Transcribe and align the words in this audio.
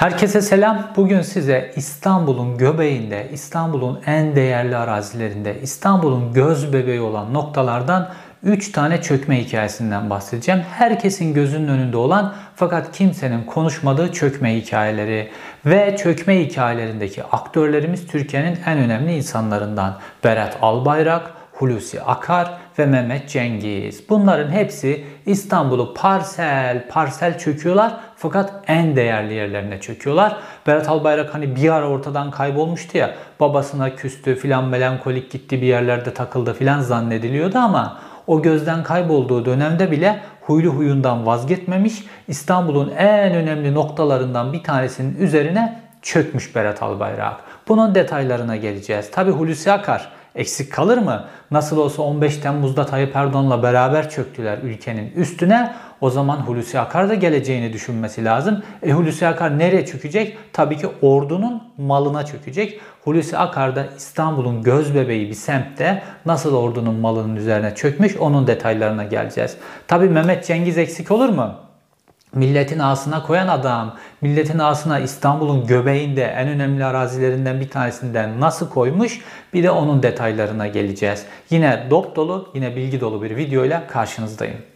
Herkese 0.00 0.42
selam. 0.42 0.86
Bugün 0.96 1.22
size 1.22 1.72
İstanbul'un 1.76 2.58
göbeğinde, 2.58 3.28
İstanbul'un 3.32 4.00
en 4.06 4.36
değerli 4.36 4.76
arazilerinde, 4.76 5.60
İstanbul'un 5.62 6.32
göz 6.32 6.72
bebeği 6.72 7.00
olan 7.00 7.34
noktalardan 7.34 8.08
3 8.42 8.72
tane 8.72 9.02
çökme 9.02 9.44
hikayesinden 9.44 10.10
bahsedeceğim. 10.10 10.60
Herkesin 10.70 11.34
gözünün 11.34 11.68
önünde 11.68 11.96
olan 11.96 12.34
fakat 12.56 12.92
kimsenin 12.92 13.44
konuşmadığı 13.44 14.12
çökme 14.12 14.56
hikayeleri 14.56 15.28
ve 15.66 15.96
çökme 15.96 16.40
hikayelerindeki 16.40 17.24
aktörlerimiz 17.24 18.06
Türkiye'nin 18.06 18.58
en 18.66 18.78
önemli 18.78 19.16
insanlarından 19.16 19.98
Berat 20.24 20.58
Albayrak, 20.62 21.30
Hulusi 21.52 22.02
Akar 22.02 22.50
ve 22.78 22.86
Mehmet 22.86 23.28
Cengiz. 23.28 24.08
Bunların 24.08 24.52
hepsi 24.52 25.04
İstanbul'u 25.26 25.94
parsel 25.94 26.88
parsel 26.88 27.38
çöküyorlar 27.38 27.94
fakat 28.20 28.52
en 28.66 28.96
değerli 28.96 29.34
yerlerine 29.34 29.80
çöküyorlar. 29.80 30.36
Berat 30.66 30.88
Albayrak 30.88 31.34
hani 31.34 31.56
bir 31.56 31.70
ara 31.70 31.88
ortadan 31.88 32.30
kaybolmuştu 32.30 32.98
ya 32.98 33.14
babasına 33.40 33.96
küstü 33.96 34.34
filan 34.34 34.64
melankolik 34.64 35.30
gitti 35.30 35.62
bir 35.62 35.66
yerlerde 35.66 36.14
takıldı 36.14 36.54
filan 36.54 36.80
zannediliyordu 36.80 37.58
ama 37.58 37.98
o 38.26 38.42
gözden 38.42 38.82
kaybolduğu 38.82 39.44
dönemde 39.44 39.90
bile 39.90 40.20
huylu 40.40 40.70
huyundan 40.70 41.26
vazgeçmemiş 41.26 42.04
İstanbul'un 42.28 42.92
en 42.98 43.34
önemli 43.34 43.74
noktalarından 43.74 44.52
bir 44.52 44.62
tanesinin 44.62 45.16
üzerine 45.16 45.80
çökmüş 46.02 46.56
Berat 46.56 46.82
Albayrak. 46.82 47.36
Bunun 47.68 47.94
detaylarına 47.94 48.56
geleceğiz. 48.56 49.10
Tabi 49.10 49.30
Hulusi 49.30 49.72
Akar 49.72 50.12
eksik 50.34 50.72
kalır 50.72 50.98
mı? 50.98 51.24
Nasıl 51.50 51.78
olsa 51.78 52.02
15 52.02 52.36
Temmuz'da 52.36 52.86
Tayyip 52.86 53.16
Erdoğan'la 53.16 53.62
beraber 53.62 54.10
çöktüler 54.10 54.58
ülkenin 54.58 55.12
üstüne. 55.16 55.72
O 56.00 56.10
zaman 56.10 56.36
Hulusi 56.36 56.80
Akar 56.80 57.08
da 57.08 57.14
geleceğini 57.14 57.72
düşünmesi 57.72 58.24
lazım. 58.24 58.62
E 58.82 58.92
Hulusi 58.92 59.26
Akar 59.26 59.58
nereye 59.58 59.86
çökecek? 59.86 60.38
Tabii 60.52 60.76
ki 60.76 60.86
ordunun 61.02 61.62
malına 61.78 62.26
çökecek. 62.26 62.80
Hulusi 63.04 63.38
Akar 63.38 63.76
da 63.76 63.86
İstanbul'un 63.96 64.62
göz 64.62 64.94
bebeği 64.94 65.28
bir 65.28 65.34
semtte 65.34 66.02
nasıl 66.26 66.54
ordunun 66.54 66.94
malının 66.94 67.36
üzerine 67.36 67.74
çökmüş 67.74 68.16
onun 68.16 68.46
detaylarına 68.46 69.04
geleceğiz. 69.04 69.56
Tabii 69.88 70.08
Mehmet 70.08 70.46
Cengiz 70.46 70.78
eksik 70.78 71.10
olur 71.10 71.28
mu? 71.28 71.54
Milletin 72.34 72.78
ağasına 72.78 73.22
koyan 73.22 73.48
adam, 73.48 73.96
milletin 74.20 74.58
ağasına 74.58 74.98
İstanbul'un 74.98 75.66
göbeğinde 75.66 76.24
en 76.24 76.48
önemli 76.48 76.84
arazilerinden 76.84 77.60
bir 77.60 77.68
tanesinden 77.68 78.40
nasıl 78.40 78.70
koymuş 78.70 79.20
bir 79.54 79.62
de 79.62 79.70
onun 79.70 80.02
detaylarına 80.02 80.66
geleceğiz. 80.66 81.26
Yine 81.50 81.86
dop 81.90 82.16
dolu, 82.16 82.48
yine 82.54 82.76
bilgi 82.76 83.00
dolu 83.00 83.22
bir 83.22 83.36
videoyla 83.36 83.86
karşınızdayım. 83.86 84.69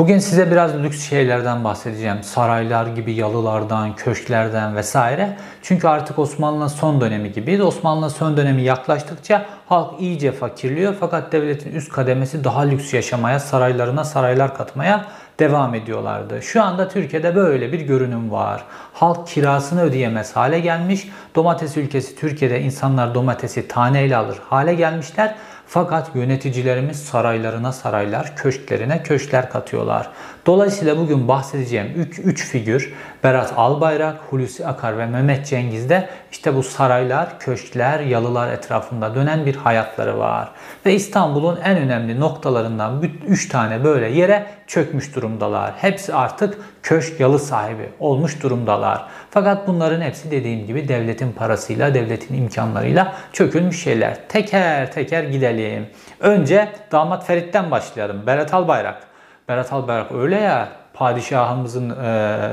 Bugün 0.00 0.18
size 0.18 0.50
biraz 0.50 0.82
lüks 0.82 1.08
şeylerden 1.08 1.64
bahsedeceğim. 1.64 2.22
Saraylar 2.22 2.86
gibi 2.86 3.12
yalılardan, 3.12 3.96
köşklerden 3.96 4.76
vesaire. 4.76 5.36
Çünkü 5.62 5.88
artık 5.88 6.18
Osmanlı'nın 6.18 6.68
son 6.68 7.00
dönemi 7.00 7.32
gibiydi. 7.32 7.62
Osmanlı'nın 7.62 8.08
son 8.08 8.36
dönemi 8.36 8.62
yaklaştıkça 8.62 9.46
halk 9.68 10.00
iyice 10.00 10.32
fakirliyor. 10.32 10.94
Fakat 11.00 11.32
devletin 11.32 11.72
üst 11.72 11.92
kademesi 11.92 12.44
daha 12.44 12.60
lüks 12.60 12.94
yaşamaya, 12.94 13.40
saraylarına 13.40 14.04
saraylar 14.04 14.56
katmaya 14.56 15.06
devam 15.38 15.74
ediyorlardı. 15.74 16.42
Şu 16.42 16.62
anda 16.62 16.88
Türkiye'de 16.88 17.36
böyle 17.36 17.72
bir 17.72 17.80
görünüm 17.80 18.30
var. 18.30 18.64
Halk 18.92 19.28
kirasını 19.28 19.82
ödeyemez 19.82 20.36
hale 20.36 20.60
gelmiş. 20.60 21.08
Domates 21.34 21.76
ülkesi 21.76 22.16
Türkiye'de 22.16 22.60
insanlar 22.60 23.14
domatesi 23.14 23.68
taneyle 23.68 24.16
alır 24.16 24.38
hale 24.48 24.74
gelmişler. 24.74 25.34
Fakat 25.72 26.14
yöneticilerimiz 26.14 27.04
saraylarına 27.04 27.72
saraylar, 27.72 28.36
köşklerine 28.36 29.02
köşkler 29.02 29.50
katıyorlar. 29.50 30.10
Dolayısıyla 30.46 30.98
bugün 30.98 31.28
bahsedeceğim 31.28 32.10
3 32.24 32.46
figür 32.46 32.94
Berat 33.24 33.52
Albayrak, 33.56 34.16
Hulusi 34.30 34.66
Akar 34.66 34.98
ve 34.98 35.06
Mehmet 35.06 35.46
Cengiz'de 35.46 36.08
işte 36.32 36.54
bu 36.54 36.62
saraylar, 36.62 37.38
köşkler, 37.38 38.00
yalılar 38.00 38.52
etrafında 38.52 39.14
dönen 39.14 39.46
bir 39.46 39.56
hayatları 39.56 40.18
var. 40.18 40.50
Ve 40.86 40.94
İstanbul'un 40.94 41.58
en 41.64 41.76
önemli 41.76 42.20
noktalarından 42.20 43.02
3 43.26 43.48
tane 43.48 43.84
böyle 43.84 44.08
yere 44.08 44.46
çökmüş 44.66 45.14
durumdalar. 45.14 45.72
Hepsi 45.76 46.14
artık 46.14 46.58
köşk 46.82 47.20
yalı 47.20 47.38
sahibi 47.38 47.88
olmuş 47.98 48.42
durumdalar. 48.42 49.06
Fakat 49.30 49.66
bunların 49.66 50.00
hepsi 50.00 50.30
dediğim 50.30 50.66
gibi 50.66 50.88
devletin 50.88 51.32
parasıyla, 51.32 51.94
devletin 51.94 52.34
imkanlarıyla 52.34 53.14
çökülmüş 53.32 53.82
şeyler. 53.82 54.28
Teker 54.28 54.92
teker 54.92 55.22
gidelim. 55.22 55.86
Önce 56.20 56.68
damat 56.92 57.26
Ferit'ten 57.26 57.70
başlayalım. 57.70 58.26
Berat 58.26 58.54
Albayrak. 58.54 59.09
Berat 59.50 59.72
Albayrak 59.72 60.12
öyle 60.12 60.36
ya 60.36 60.68
padişahımızın 60.94 61.90
e, 61.90 61.94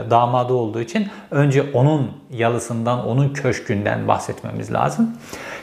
damadı 0.10 0.54
olduğu 0.54 0.82
için 0.82 1.08
önce 1.32 1.64
onun 1.74 2.12
yalısından, 2.32 3.08
onun 3.08 3.34
köşkünden 3.34 4.08
bahsetmemiz 4.08 4.74
lazım. 4.74 5.12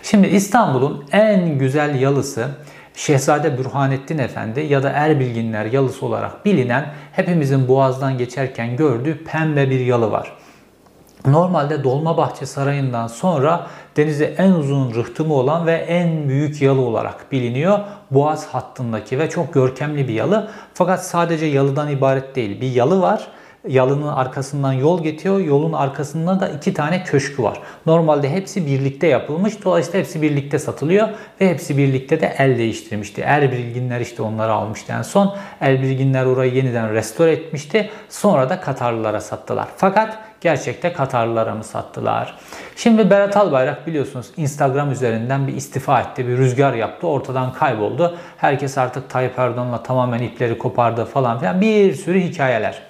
Şimdi 0.03 0.27
İstanbul'un 0.27 1.05
en 1.12 1.59
güzel 1.59 2.00
yalısı 2.00 2.49
Şehzade 2.94 3.59
Bürhanettin 3.59 4.19
Efendi 4.19 4.61
ya 4.61 4.83
da 4.83 4.91
Erbilginler 4.91 5.65
yalısı 5.65 6.06
olarak 6.06 6.44
bilinen 6.44 6.87
hepimizin 7.12 7.69
boğazdan 7.69 8.19
geçerken 8.19 8.77
gördüğü 8.77 9.25
pembe 9.25 9.71
bir 9.71 9.81
yalı 9.81 10.11
var. 10.11 10.33
Normalde 11.27 11.85
Dolmabahçe 11.85 12.47
Sarayı'ndan 12.47 13.07
sonra 13.07 13.67
denize 13.97 14.25
en 14.25 14.53
uzun 14.53 14.95
rıhtımı 14.95 15.35
olan 15.35 15.67
ve 15.67 15.73
en 15.73 16.29
büyük 16.29 16.62
yalı 16.62 16.81
olarak 16.81 17.33
biliniyor. 17.33 17.79
Boğaz 18.11 18.47
hattındaki 18.47 19.19
ve 19.19 19.31
çok 19.31 19.55
görkemli 19.55 20.09
bir 20.09 20.15
yalı. 20.15 20.51
Fakat 20.75 21.07
sadece 21.07 21.47
yalıdan 21.47 21.91
ibaret 21.91 22.37
değil. 22.37 22.61
Bir 22.61 22.73
yalı 22.73 23.01
var 23.01 23.29
yalının 23.69 24.09
arkasından 24.09 24.73
yol 24.73 25.03
geçiyor. 25.03 25.41
Yolun 25.41 25.73
arkasında 25.73 26.41
da 26.41 26.49
iki 26.49 26.75
tane 26.75 27.05
köşkü 27.05 27.43
var. 27.43 27.61
Normalde 27.87 28.31
hepsi 28.31 28.67
birlikte 28.67 29.06
yapılmış. 29.06 29.65
Dolayısıyla 29.65 30.01
hepsi 30.01 30.23
birlikte 30.23 30.59
satılıyor 30.59 31.09
ve 31.41 31.51
hepsi 31.51 31.79
birlikte 31.79 32.21
de 32.21 32.35
el 32.39 32.59
değiştirmişti. 32.59 33.21
Erbilginler 33.21 34.01
işte 34.01 34.23
onları 34.23 34.53
almıştı 34.53 34.93
en 34.99 35.03
son. 35.03 35.35
Erbilginler 35.61 36.27
orayı 36.27 36.55
yeniden 36.55 36.93
restore 36.93 37.33
etmişti. 37.33 37.91
Sonra 38.09 38.51
da 38.51 38.61
Katarlılara 38.61 39.21
sattılar. 39.21 39.69
Fakat 39.77 40.19
gerçekte 40.44 40.93
Katarlılara 40.93 41.55
mı 41.55 41.65
sattılar? 41.65 42.34
Şimdi 42.77 43.10
Berat 43.10 43.37
Albayrak 43.37 43.87
biliyorsunuz 43.87 44.27
Instagram 44.37 44.93
üzerinden 44.93 45.47
bir 45.47 45.55
istifa 45.55 46.00
etti. 46.00 46.28
Bir 46.28 46.38
rüzgar 46.38 46.75
yaptı. 46.75 47.06
Ortadan 47.06 47.53
kayboldu. 47.53 48.16
Herkes 48.37 48.78
artık 48.78 49.10
Tayyip 49.10 49.38
Erdoğan'la 49.38 49.82
tamamen 49.82 50.22
ipleri 50.22 50.59
kopardı 50.59 51.05
falan 51.05 51.38
filan. 51.38 51.60
Bir 51.60 51.94
sürü 51.94 52.21
hikayeler. 52.21 52.82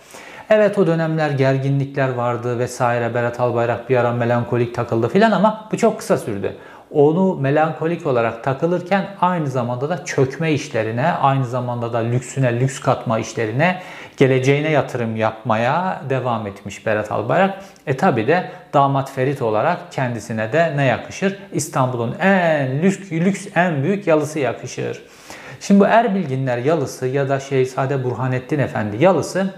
Evet 0.51 0.79
o 0.79 0.87
dönemler 0.87 1.31
gerginlikler 1.31 2.09
vardı 2.09 2.59
vesaire. 2.59 3.15
Berat 3.15 3.41
Albayrak 3.41 3.91
bir 3.91 3.97
ara 3.97 4.13
melankolik 4.13 4.75
takıldı 4.75 5.09
filan 5.09 5.31
ama 5.31 5.69
bu 5.73 5.77
çok 5.77 5.99
kısa 5.99 6.19
sürdü. 6.19 6.57
Onu 6.95 7.37
melankolik 7.37 8.07
olarak 8.07 8.45
takılırken 8.45 9.07
aynı 9.21 9.47
zamanda 9.47 9.89
da 9.89 10.05
çökme 10.05 10.53
işlerine, 10.53 11.07
aynı 11.07 11.47
zamanda 11.47 11.93
da 11.93 11.99
lüksüne 11.99 12.61
lüks 12.61 12.81
katma 12.81 13.19
işlerine, 13.19 13.83
geleceğine 14.17 14.71
yatırım 14.71 15.17
yapmaya 15.17 16.03
devam 16.09 16.47
etmiş 16.47 16.87
Berat 16.87 17.13
Albayrak. 17.13 17.59
E 17.87 17.97
tabi 17.97 18.27
de 18.27 18.51
damat 18.75 19.11
Ferit 19.11 19.43
olarak 19.43 19.93
kendisine 19.93 20.53
de 20.53 20.73
ne 20.77 20.85
yakışır? 20.85 21.39
İstanbul'un 21.53 22.15
en 22.21 22.83
lüks, 22.83 23.13
lüks 23.13 23.47
en 23.55 23.83
büyük 23.83 24.07
yalısı 24.07 24.39
yakışır. 24.39 25.03
Şimdi 25.61 25.81
bu 25.81 25.87
Erbilginler 25.87 26.59
yalısı 26.59 27.07
ya 27.07 27.29
da 27.29 27.41
Şehzade 27.41 28.05
Burhanettin 28.05 28.59
Efendi 28.59 29.05
yalısı 29.05 29.55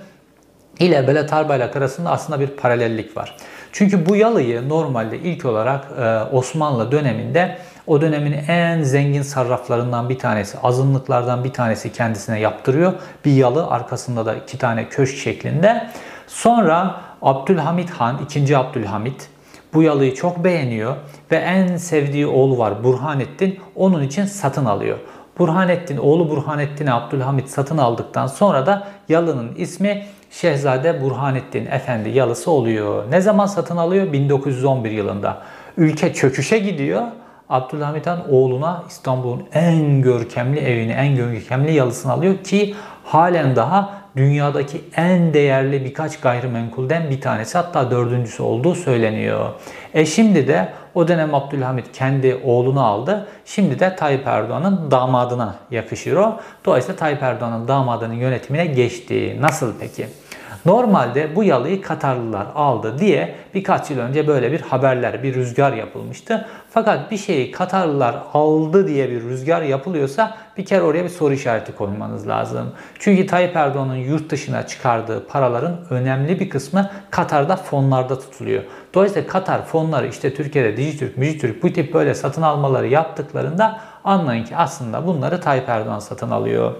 ile 0.80 1.08
Belat 1.08 1.32
Albayrak 1.32 1.76
arasında 1.76 2.10
aslında 2.10 2.40
bir 2.40 2.46
paralellik 2.46 3.16
var. 3.16 3.36
Çünkü 3.72 4.06
bu 4.06 4.16
yalıyı 4.16 4.68
normalde 4.68 5.18
ilk 5.18 5.44
olarak 5.44 5.84
e, 6.00 6.36
Osmanlı 6.36 6.92
döneminde 6.92 7.58
o 7.86 8.00
dönemin 8.00 8.32
en 8.48 8.82
zengin 8.82 9.22
sarraflarından 9.22 10.08
bir 10.08 10.18
tanesi, 10.18 10.58
azınlıklardan 10.58 11.44
bir 11.44 11.52
tanesi 11.52 11.92
kendisine 11.92 12.40
yaptırıyor. 12.40 12.92
Bir 13.24 13.32
yalı 13.32 13.66
arkasında 13.66 14.26
da 14.26 14.34
iki 14.34 14.58
tane 14.58 14.88
köşk 14.88 15.16
şeklinde. 15.16 15.90
Sonra 16.26 17.00
Abdülhamit 17.22 17.90
Han, 17.90 18.20
2. 18.36 18.56
Abdülhamit 18.56 19.28
bu 19.74 19.82
yalıyı 19.82 20.14
çok 20.14 20.44
beğeniyor 20.44 20.96
ve 21.30 21.36
en 21.36 21.76
sevdiği 21.76 22.26
oğlu 22.26 22.58
var 22.58 22.84
Burhanettin 22.84 23.60
onun 23.74 24.02
için 24.02 24.24
satın 24.24 24.64
alıyor. 24.64 24.98
Burhanettin, 25.38 25.96
oğlu 25.96 26.30
Burhanettin'i 26.30 26.92
Abdülhamit 26.92 27.48
satın 27.48 27.78
aldıktan 27.78 28.26
sonra 28.26 28.66
da 28.66 28.88
yalının 29.08 29.54
ismi 29.56 30.04
Şehzade 30.30 31.02
Burhanettin 31.02 31.66
Efendi 31.66 32.08
yalısı 32.08 32.50
oluyor. 32.50 33.10
Ne 33.10 33.20
zaman 33.20 33.46
satın 33.46 33.76
alıyor? 33.76 34.12
1911 34.12 34.90
yılında. 34.90 35.42
Ülke 35.76 36.14
çöküşe 36.14 36.58
gidiyor. 36.58 37.02
Abdülhamit 37.48 38.06
Han 38.06 38.32
oğluna 38.32 38.82
İstanbul'un 38.88 39.42
en 39.52 40.02
görkemli 40.02 40.60
evini, 40.60 40.92
en 40.92 41.16
görkemli 41.16 41.72
yalısını 41.72 42.12
alıyor 42.12 42.36
ki 42.44 42.74
halen 43.04 43.56
daha 43.56 43.90
dünyadaki 44.16 44.80
en 44.96 45.34
değerli 45.34 45.84
birkaç 45.84 46.20
gayrimenkulden 46.20 47.10
bir 47.10 47.20
tanesi 47.20 47.58
hatta 47.58 47.90
dördüncüsü 47.90 48.42
olduğu 48.42 48.74
söyleniyor. 48.74 49.48
E 49.94 50.06
şimdi 50.06 50.48
de 50.48 50.68
O 50.96 51.08
dönem 51.08 51.34
Abdülhamit 51.34 51.92
kendi 51.92 52.40
oğlunu 52.44 52.86
aldı. 52.86 53.26
Şimdi 53.44 53.80
de 53.80 53.96
Tayyip 53.96 54.26
Erdoğan'ın 54.26 54.90
damadına 54.90 55.54
yakışır 55.70 56.16
o. 56.16 56.40
Dolayısıyla 56.64 56.96
Tayyip 56.96 57.22
Erdoğan'ın 57.22 57.68
damadının 57.68 58.14
yönetimine 58.14 58.66
geçti. 58.66 59.36
Nasıl 59.40 59.72
peki? 59.80 60.06
Normalde 60.66 61.36
bu 61.36 61.44
yalıyı 61.44 61.82
Katarlılar 61.82 62.46
aldı 62.54 62.98
diye 62.98 63.34
birkaç 63.54 63.90
yıl 63.90 63.98
önce 63.98 64.26
böyle 64.26 64.52
bir 64.52 64.60
haberler, 64.60 65.22
bir 65.22 65.34
rüzgar 65.34 65.72
yapılmıştı. 65.72 66.46
Fakat 66.70 67.10
bir 67.10 67.16
şeyi 67.16 67.50
Katarlılar 67.50 68.16
aldı 68.34 68.88
diye 68.88 69.10
bir 69.10 69.22
rüzgar 69.22 69.62
yapılıyorsa 69.62 70.36
bir 70.56 70.64
kere 70.64 70.82
oraya 70.82 71.04
bir 71.04 71.08
soru 71.08 71.34
işareti 71.34 71.72
koymanız 71.72 72.28
lazım. 72.28 72.72
Çünkü 72.98 73.26
Tayyip 73.26 73.56
Erdoğan'ın 73.56 73.96
yurt 73.96 74.30
dışına 74.30 74.66
çıkardığı 74.66 75.26
paraların 75.26 75.76
önemli 75.90 76.40
bir 76.40 76.50
kısmı 76.50 76.90
Katar'da 77.10 77.56
fonlarda 77.56 78.18
tutuluyor. 78.18 78.62
Dolayısıyla 78.94 79.28
Katar 79.28 79.64
fonları 79.64 80.06
işte 80.06 80.34
Türkiye'de 80.34 80.76
Dijitürk, 80.76 81.18
Müjitürk 81.18 81.62
bu 81.62 81.72
tip 81.72 81.94
böyle 81.94 82.14
satın 82.14 82.42
almaları 82.42 82.86
yaptıklarında 82.86 83.80
anlayın 84.04 84.44
ki 84.44 84.56
aslında 84.56 85.06
bunları 85.06 85.40
Tayyip 85.40 85.68
Erdoğan 85.68 85.98
satın 85.98 86.30
alıyor. 86.30 86.72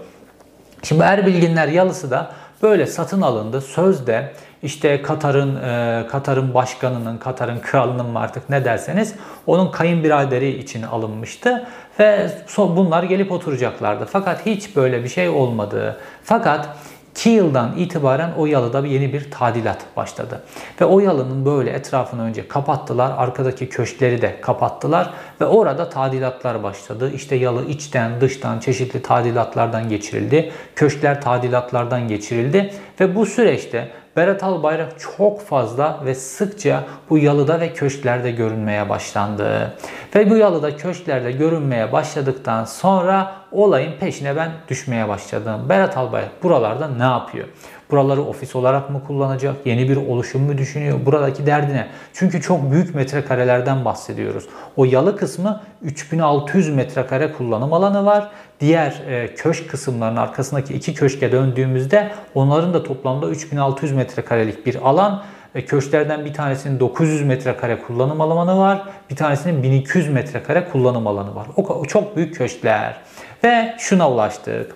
Şimdi 0.83 1.03
Erbilginler 1.03 1.67
yalısı 1.67 2.11
da 2.11 2.31
böyle 2.61 2.85
satın 2.85 3.21
alındı. 3.21 3.61
Sözde 3.61 4.33
işte 4.63 5.01
Katar'ın 5.01 5.55
e, 5.55 6.07
Katar'ın 6.07 6.53
başkanının, 6.53 7.17
Katar'ın 7.17 7.59
kralının 7.59 8.05
mı 8.05 8.19
artık 8.19 8.49
ne 8.49 8.65
derseniz 8.65 9.15
onun 9.47 9.71
kayınbiraderi 9.71 10.49
için 10.49 10.83
alınmıştı 10.83 11.67
ve 11.99 12.29
bunlar 12.57 13.03
gelip 13.03 13.31
oturacaklardı. 13.31 14.05
Fakat 14.05 14.45
hiç 14.45 14.75
böyle 14.75 15.03
bir 15.03 15.09
şey 15.09 15.29
olmadı. 15.29 15.97
Fakat 16.23 16.69
2 17.17 17.29
yıldan 17.29 17.77
itibaren 17.77 18.31
o 18.37 18.45
yalıda 18.45 18.83
bir 18.83 18.89
yeni 18.89 19.13
bir 19.13 19.31
tadilat 19.31 19.85
başladı. 19.95 20.43
Ve 20.81 20.85
o 20.85 20.99
yalının 20.99 21.45
böyle 21.45 21.69
etrafını 21.69 22.21
önce 22.23 22.47
kapattılar. 22.47 23.13
Arkadaki 23.17 23.69
köşkleri 23.69 24.21
de 24.21 24.41
kapattılar. 24.41 25.13
Ve 25.41 25.45
orada 25.45 25.89
tadilatlar 25.89 26.63
başladı. 26.63 27.11
İşte 27.15 27.35
yalı 27.35 27.65
içten 27.65 28.21
dıştan 28.21 28.59
çeşitli 28.59 29.01
tadilatlardan 29.01 29.89
geçirildi. 29.89 30.51
Köşkler 30.75 31.21
tadilatlardan 31.21 32.07
geçirildi. 32.07 32.73
Ve 32.99 33.15
bu 33.15 33.25
süreçte 33.25 33.87
Berat 34.15 34.43
Albayrak 34.43 34.99
çok 34.99 35.41
fazla 35.41 35.99
ve 36.05 36.15
sıkça 36.15 36.83
bu 37.09 37.17
yalıda 37.17 37.59
ve 37.59 37.73
köşklerde 37.73 38.31
görünmeye 38.31 38.89
başlandı. 38.89 39.73
Ve 40.15 40.29
bu 40.29 40.37
yalıda 40.37 40.77
köşklerde 40.77 41.31
görünmeye 41.31 41.91
başladıktan 41.91 42.65
sonra 42.65 43.35
olayın 43.51 43.91
peşine 43.99 44.35
ben 44.35 44.51
düşmeye 44.67 45.07
başladım. 45.07 45.61
Berat 45.69 45.97
Albayrak 45.97 46.43
buralarda 46.43 46.87
ne 46.87 47.03
yapıyor? 47.03 47.47
Buraları 47.91 48.23
ofis 48.23 48.55
olarak 48.55 48.89
mı 48.89 49.01
kullanacak? 49.07 49.55
Yeni 49.65 49.89
bir 49.89 49.97
oluşum 49.97 50.41
mu 50.41 50.57
düşünüyor? 50.57 51.05
Buradaki 51.05 51.45
derdi 51.45 51.73
ne? 51.73 51.87
Çünkü 52.13 52.41
çok 52.41 52.71
büyük 52.71 52.95
metrekarelerden 52.95 53.85
bahsediyoruz. 53.85 54.47
O 54.75 54.85
yalı 54.85 55.17
kısmı 55.17 55.61
3600 55.81 56.69
metrekare 56.69 57.31
kullanım 57.31 57.73
alanı 57.73 58.05
var. 58.05 58.31
Diğer 58.59 59.01
e, 59.09 59.35
köşk 59.35 59.69
kısımlarının 59.69 60.17
arkasındaki 60.17 60.73
iki 60.73 60.93
köşke 60.93 61.31
döndüğümüzde 61.31 62.11
onların 62.35 62.73
da 62.73 62.83
toplamda 62.83 63.29
3600 63.29 63.91
metrekarelik 63.93 64.65
bir 64.65 64.89
alan. 64.89 65.23
E, 65.55 65.65
köşklerden 65.65 66.25
bir 66.25 66.33
tanesinin 66.33 66.79
900 66.79 67.23
metrekare 67.23 67.81
kullanım 67.81 68.21
alanı 68.21 68.57
var. 68.57 68.83
Bir 69.09 69.15
tanesinin 69.15 69.63
1200 69.63 70.09
metrekare 70.09 70.69
kullanım 70.71 71.07
alanı 71.07 71.35
var. 71.35 71.47
O 71.55 71.85
çok 71.85 72.15
büyük 72.15 72.35
köşkler. 72.35 72.95
Ve 73.43 73.75
şuna 73.79 74.11
ulaştık. 74.11 74.75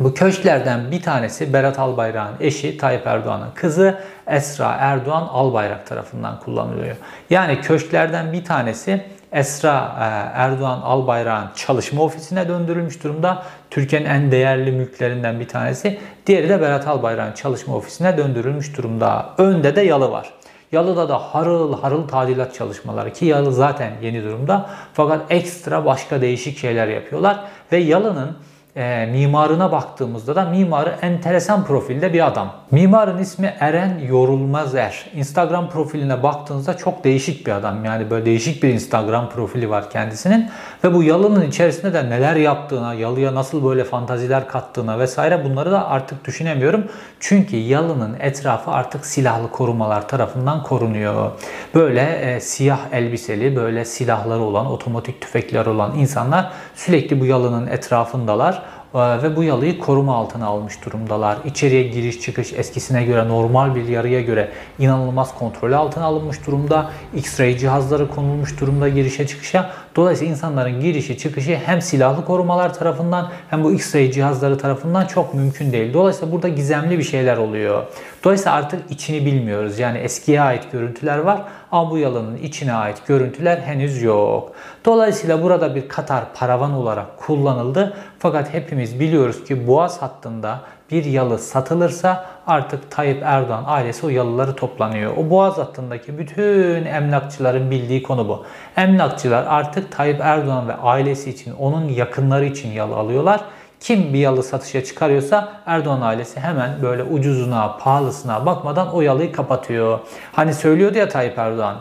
Bu 0.00 0.14
köşklerden 0.14 0.90
bir 0.90 1.02
tanesi 1.02 1.52
Berat 1.52 1.78
Albayrak'ın 1.78 2.36
eşi 2.40 2.78
Tayyip 2.78 3.06
Erdoğan'ın 3.06 3.50
kızı 3.54 3.98
Esra 4.26 4.76
Erdoğan 4.80 5.28
Albayrak 5.32 5.86
tarafından 5.86 6.40
kullanılıyor. 6.40 6.96
Yani 7.30 7.60
köşklerden 7.60 8.32
bir 8.32 8.44
tanesi 8.44 9.04
Esra 9.34 9.96
e, 10.00 10.04
Erdoğan 10.38 10.80
Albayrak'ın 10.80 11.48
çalışma 11.54 12.02
ofisine 12.02 12.48
döndürülmüş 12.48 13.04
durumda. 13.04 13.42
Türkiye'nin 13.70 14.06
en 14.06 14.32
değerli 14.32 14.72
mülklerinden 14.72 15.40
bir 15.40 15.48
tanesi. 15.48 15.98
Diğeri 16.26 16.48
de 16.48 16.60
Berat 16.60 16.88
Albayrak'ın 16.88 17.34
çalışma 17.34 17.76
ofisine 17.76 18.18
döndürülmüş 18.18 18.76
durumda. 18.76 19.30
Önde 19.38 19.76
de 19.76 19.80
yalı 19.80 20.10
var. 20.10 20.32
Yalı'da 20.72 21.08
da 21.08 21.18
harıl 21.18 21.80
harıl 21.80 22.08
tadilat 22.08 22.54
çalışmaları 22.54 23.12
ki 23.12 23.26
Yalı 23.26 23.52
zaten 23.52 23.92
yeni 24.02 24.24
durumda. 24.24 24.70
Fakat 24.92 25.20
ekstra 25.30 25.84
başka 25.84 26.20
değişik 26.20 26.58
şeyler 26.58 26.88
yapıyorlar. 26.88 27.44
Ve 27.72 27.76
Yalı'nın 27.76 28.36
e, 28.76 29.06
mimarına 29.06 29.72
baktığımızda 29.72 30.36
da 30.36 30.44
mimarı 30.44 30.94
enteresan 31.02 31.64
profilde 31.64 32.12
bir 32.12 32.26
adam. 32.26 32.52
Mimarın 32.70 33.18
ismi 33.18 33.54
Eren 33.60 33.98
Yorulmaz 34.08 34.74
Er. 34.74 35.06
Instagram 35.14 35.70
profiline 35.70 36.22
baktığınızda 36.22 36.76
çok 36.76 37.04
değişik 37.04 37.46
bir 37.46 37.52
adam. 37.52 37.84
Yani 37.84 38.10
böyle 38.10 38.26
değişik 38.26 38.62
bir 38.62 38.68
Instagram 38.68 39.30
profili 39.30 39.70
var 39.70 39.90
kendisinin. 39.90 40.50
Ve 40.84 40.94
bu 40.94 41.02
yalının 41.02 41.48
içerisinde 41.48 41.94
de 41.94 42.10
neler 42.10 42.36
yaptığına, 42.36 42.94
yalıya 42.94 43.34
nasıl 43.34 43.64
böyle 43.64 43.84
fantaziler 43.84 44.48
kattığına 44.48 44.98
vesaire 44.98 45.44
bunları 45.44 45.72
da 45.72 45.88
artık 45.88 46.24
düşünemiyorum. 46.24 46.84
Çünkü 47.20 47.56
yalının 47.56 48.16
etrafı 48.20 48.70
artık 48.70 49.06
silahlı 49.06 49.50
korumalar 49.50 50.08
tarafından 50.08 50.62
korunuyor. 50.62 51.30
Böyle 51.74 52.00
e, 52.00 52.40
siyah 52.40 52.78
elbiseli, 52.92 53.56
böyle 53.56 53.84
silahları 53.84 54.40
olan, 54.40 54.66
otomatik 54.66 55.20
tüfekler 55.20 55.66
olan 55.66 55.98
insanlar 55.98 56.52
sürekli 56.74 57.20
bu 57.20 57.26
yalının 57.26 57.66
etrafındalar 57.66 58.63
ve 58.94 59.36
bu 59.36 59.42
yalıyı 59.42 59.78
koruma 59.78 60.14
altına 60.16 60.46
almış 60.46 60.84
durumdalar. 60.84 61.38
İçeriye 61.44 61.82
giriş 61.82 62.20
çıkış 62.20 62.52
eskisine 62.52 63.04
göre 63.04 63.28
normal 63.28 63.74
bir 63.74 63.88
yarıya 63.88 64.20
göre 64.20 64.50
inanılmaz 64.78 65.34
kontrol 65.38 65.72
altına 65.72 66.04
alınmış 66.04 66.46
durumda. 66.46 66.90
X-ray 67.16 67.58
cihazları 67.58 68.10
konulmuş 68.10 68.60
durumda 68.60 68.88
girişe 68.88 69.26
çıkışa. 69.26 69.70
Dolayısıyla 69.96 70.32
insanların 70.32 70.80
girişi 70.80 71.18
çıkışı 71.18 71.56
hem 71.56 71.82
silahlı 71.82 72.24
korumalar 72.24 72.74
tarafından 72.74 73.30
hem 73.50 73.64
bu 73.64 73.72
X-ray 73.72 74.12
cihazları 74.12 74.58
tarafından 74.58 75.06
çok 75.06 75.34
mümkün 75.34 75.72
değil. 75.72 75.94
Dolayısıyla 75.94 76.32
burada 76.32 76.48
gizemli 76.48 76.98
bir 76.98 77.04
şeyler 77.04 77.36
oluyor. 77.36 77.82
Dolayısıyla 78.24 78.52
artık 78.52 78.90
içini 78.90 79.26
bilmiyoruz. 79.26 79.78
Yani 79.78 79.98
eskiye 79.98 80.42
ait 80.42 80.72
görüntüler 80.72 81.18
var 81.18 81.42
ama 81.74 81.90
bu 81.90 81.98
yalanın 81.98 82.36
içine 82.36 82.72
ait 82.72 83.06
görüntüler 83.06 83.58
henüz 83.58 84.02
yok. 84.02 84.52
Dolayısıyla 84.84 85.42
burada 85.42 85.74
bir 85.74 85.88
Katar 85.88 86.24
paravan 86.34 86.72
olarak 86.72 87.16
kullanıldı. 87.16 87.96
Fakat 88.18 88.54
hepimiz 88.54 89.00
biliyoruz 89.00 89.44
ki 89.44 89.66
Boğaz 89.66 90.02
hattında 90.02 90.60
bir 90.90 91.04
yalı 91.04 91.38
satılırsa 91.38 92.26
artık 92.46 92.90
Tayyip 92.90 93.22
Erdoğan 93.22 93.64
ailesi 93.66 94.06
o 94.06 94.08
yalıları 94.08 94.54
toplanıyor. 94.56 95.16
O 95.16 95.30
Boğaz 95.30 95.58
hattındaki 95.58 96.18
bütün 96.18 96.84
emlakçıların 96.84 97.70
bildiği 97.70 98.02
konu 98.02 98.28
bu. 98.28 98.44
Emlakçılar 98.76 99.44
artık 99.48 99.92
Tayyip 99.92 100.20
Erdoğan 100.20 100.68
ve 100.68 100.74
ailesi 100.74 101.30
için, 101.30 101.54
onun 101.54 101.88
yakınları 101.88 102.44
için 102.44 102.72
yalı 102.72 102.96
alıyorlar. 102.96 103.40
Kim 103.84 104.14
bir 104.14 104.18
yalı 104.18 104.42
satışa 104.42 104.84
çıkarıyorsa 104.84 105.52
Erdoğan 105.66 106.00
ailesi 106.00 106.40
hemen 106.40 106.82
böyle 106.82 107.02
ucuzuna, 107.02 107.76
pahalısına 107.76 108.46
bakmadan 108.46 108.94
o 108.94 109.00
yalıyı 109.00 109.32
kapatıyor. 109.32 109.98
Hani 110.32 110.54
söylüyordu 110.54 110.98
ya 110.98 111.08
Tayyip 111.08 111.38
Erdoğan. 111.38 111.76